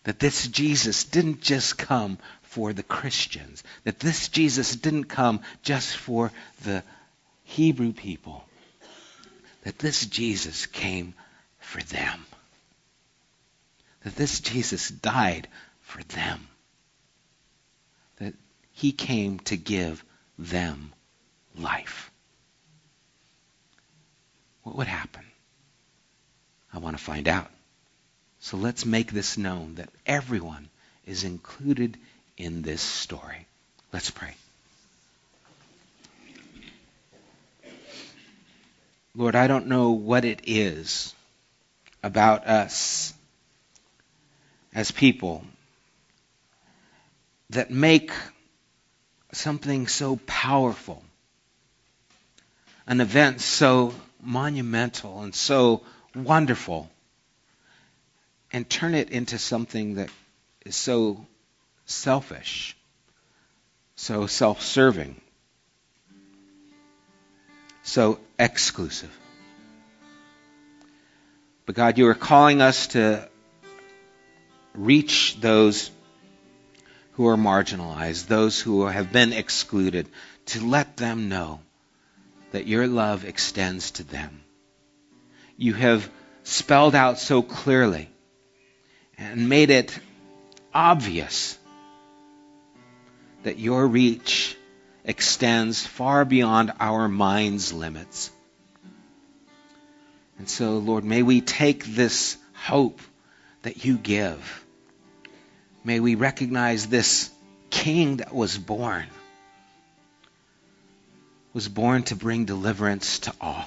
that 0.04 0.18
this 0.18 0.46
Jesus 0.46 1.04
didn't 1.04 1.40
just 1.40 1.76
come 1.76 2.18
for 2.42 2.72
the 2.72 2.82
Christians, 2.82 3.64
that 3.84 3.98
this 3.98 4.28
Jesus 4.28 4.76
didn't 4.76 5.04
come 5.04 5.40
just 5.62 5.96
for 5.96 6.30
the 6.62 6.82
Hebrew 7.42 7.92
people, 7.92 8.44
that 9.64 9.78
this 9.78 10.06
Jesus 10.06 10.66
came 10.66 11.14
for 11.58 11.82
them, 11.82 12.24
that 14.04 14.14
this 14.16 14.40
Jesus 14.40 14.88
died 14.88 15.48
for 15.80 16.02
them. 16.04 16.46
That 18.18 18.34
he 18.72 18.92
came 18.92 19.40
to 19.40 19.56
give 19.56 20.04
them 20.38 20.92
life. 21.58 22.10
What 24.62 24.76
would 24.76 24.86
happen? 24.86 25.24
I 26.72 26.78
want 26.78 26.96
to 26.96 27.02
find 27.02 27.28
out. 27.28 27.50
So 28.40 28.56
let's 28.56 28.84
make 28.84 29.10
this 29.10 29.38
known 29.38 29.76
that 29.76 29.88
everyone 30.06 30.68
is 31.06 31.24
included 31.24 31.96
in 32.36 32.62
this 32.62 32.82
story. 32.82 33.46
Let's 33.92 34.10
pray. 34.10 34.34
Lord, 39.16 39.36
I 39.36 39.46
don't 39.46 39.68
know 39.68 39.92
what 39.92 40.24
it 40.24 40.40
is 40.44 41.14
about 42.02 42.46
us 42.46 43.14
as 44.74 44.90
people 44.90 45.44
that 47.50 47.70
make 47.70 48.10
something 49.32 49.86
so 49.86 50.18
powerful, 50.26 51.02
an 52.86 53.00
event 53.00 53.40
so 53.40 53.94
monumental 54.20 55.22
and 55.22 55.34
so 55.34 55.82
wonderful, 56.14 56.90
and 58.52 58.68
turn 58.68 58.94
it 58.94 59.10
into 59.10 59.38
something 59.38 59.94
that 59.94 60.10
is 60.64 60.76
so 60.76 61.24
selfish, 61.86 62.76
so 63.96 64.26
self 64.26 64.62
serving, 64.62 65.20
so 67.82 68.18
exclusive. 68.38 69.16
But 71.66 71.76
God, 71.76 71.98
you 71.98 72.08
are 72.08 72.14
calling 72.14 72.60
us 72.60 72.88
to 72.88 73.28
reach 74.74 75.36
those 75.40 75.90
who 77.12 77.28
are 77.28 77.36
marginalized, 77.36 78.26
those 78.26 78.60
who 78.60 78.86
have 78.86 79.12
been 79.12 79.32
excluded, 79.32 80.08
to 80.46 80.66
let 80.66 80.96
them 80.96 81.28
know 81.28 81.60
that 82.52 82.66
your 82.66 82.86
love 82.86 83.24
extends 83.24 83.92
to 83.92 84.04
them. 84.04 84.42
You 85.56 85.74
have 85.74 86.10
spelled 86.42 86.94
out 86.94 87.18
so 87.18 87.42
clearly 87.42 88.10
and 89.16 89.48
made 89.48 89.70
it 89.70 89.98
obvious 90.72 91.56
that 93.44 93.58
your 93.58 93.86
reach 93.86 94.56
extends 95.04 95.86
far 95.86 96.24
beyond 96.24 96.72
our 96.80 97.08
mind's 97.08 97.72
limits. 97.72 98.30
And 100.38 100.48
so, 100.48 100.78
Lord, 100.78 101.04
may 101.04 101.22
we 101.22 101.40
take 101.40 101.84
this 101.84 102.36
hope 102.54 103.00
that 103.62 103.84
you 103.84 103.96
give. 103.96 104.63
May 105.84 106.00
we 106.00 106.14
recognize 106.14 106.86
this 106.86 107.30
king 107.68 108.16
that 108.16 108.34
was 108.34 108.56
born, 108.56 109.04
was 111.52 111.68
born 111.68 112.04
to 112.04 112.16
bring 112.16 112.46
deliverance 112.46 113.18
to 113.20 113.34
all, 113.38 113.66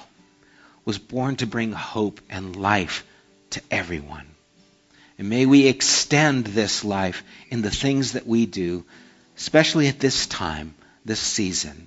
was 0.84 0.98
born 0.98 1.36
to 1.36 1.46
bring 1.46 1.72
hope 1.72 2.20
and 2.28 2.56
life 2.56 3.06
to 3.50 3.62
everyone. 3.70 4.26
And 5.16 5.28
may 5.28 5.46
we 5.46 5.68
extend 5.68 6.44
this 6.46 6.84
life 6.84 7.22
in 7.50 7.62
the 7.62 7.70
things 7.70 8.12
that 8.12 8.26
we 8.26 8.46
do, 8.46 8.84
especially 9.36 9.86
at 9.86 10.00
this 10.00 10.26
time, 10.26 10.74
this 11.04 11.20
season. 11.20 11.86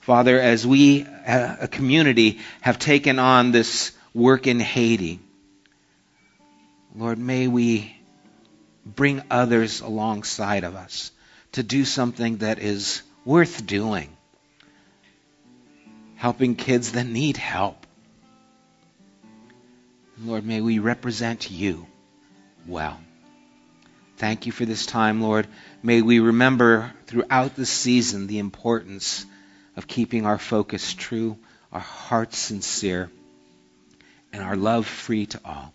Father, 0.00 0.40
as 0.40 0.66
we, 0.66 1.04
uh, 1.04 1.56
a 1.60 1.68
community, 1.68 2.38
have 2.62 2.78
taken 2.78 3.18
on 3.18 3.52
this 3.52 3.92
work 4.14 4.46
in 4.46 4.58
Haiti, 4.58 5.20
Lord, 6.96 7.18
may 7.18 7.46
we 7.46 7.94
bring 8.84 9.22
others 9.30 9.80
alongside 9.80 10.64
of 10.64 10.74
us 10.74 11.10
to 11.52 11.62
do 11.62 11.84
something 11.84 12.38
that 12.38 12.58
is 12.58 13.02
worth 13.24 13.66
doing. 13.66 14.16
Helping 16.16 16.54
kids 16.54 16.92
that 16.92 17.06
need 17.06 17.36
help. 17.36 17.86
Lord, 20.22 20.44
may 20.44 20.60
we 20.60 20.78
represent 20.78 21.50
you 21.50 21.86
well. 22.66 23.00
Thank 24.18 24.44
you 24.44 24.52
for 24.52 24.66
this 24.66 24.84
time, 24.84 25.22
Lord. 25.22 25.46
May 25.82 26.02
we 26.02 26.20
remember 26.20 26.92
throughout 27.06 27.56
the 27.56 27.64
season 27.64 28.26
the 28.26 28.38
importance 28.38 29.24
of 29.76 29.86
keeping 29.86 30.26
our 30.26 30.38
focus 30.38 30.92
true, 30.92 31.38
our 31.72 31.80
hearts 31.80 32.36
sincere, 32.36 33.10
and 34.30 34.42
our 34.42 34.56
love 34.56 34.86
free 34.86 35.24
to 35.24 35.40
all. 35.42 35.72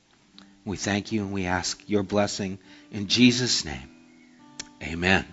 We 0.65 0.77
thank 0.77 1.11
you 1.11 1.21
and 1.21 1.31
we 1.31 1.45
ask 1.45 1.81
your 1.87 2.03
blessing 2.03 2.57
in 2.91 3.07
Jesus' 3.07 3.65
name. 3.65 3.89
Amen. 4.81 5.25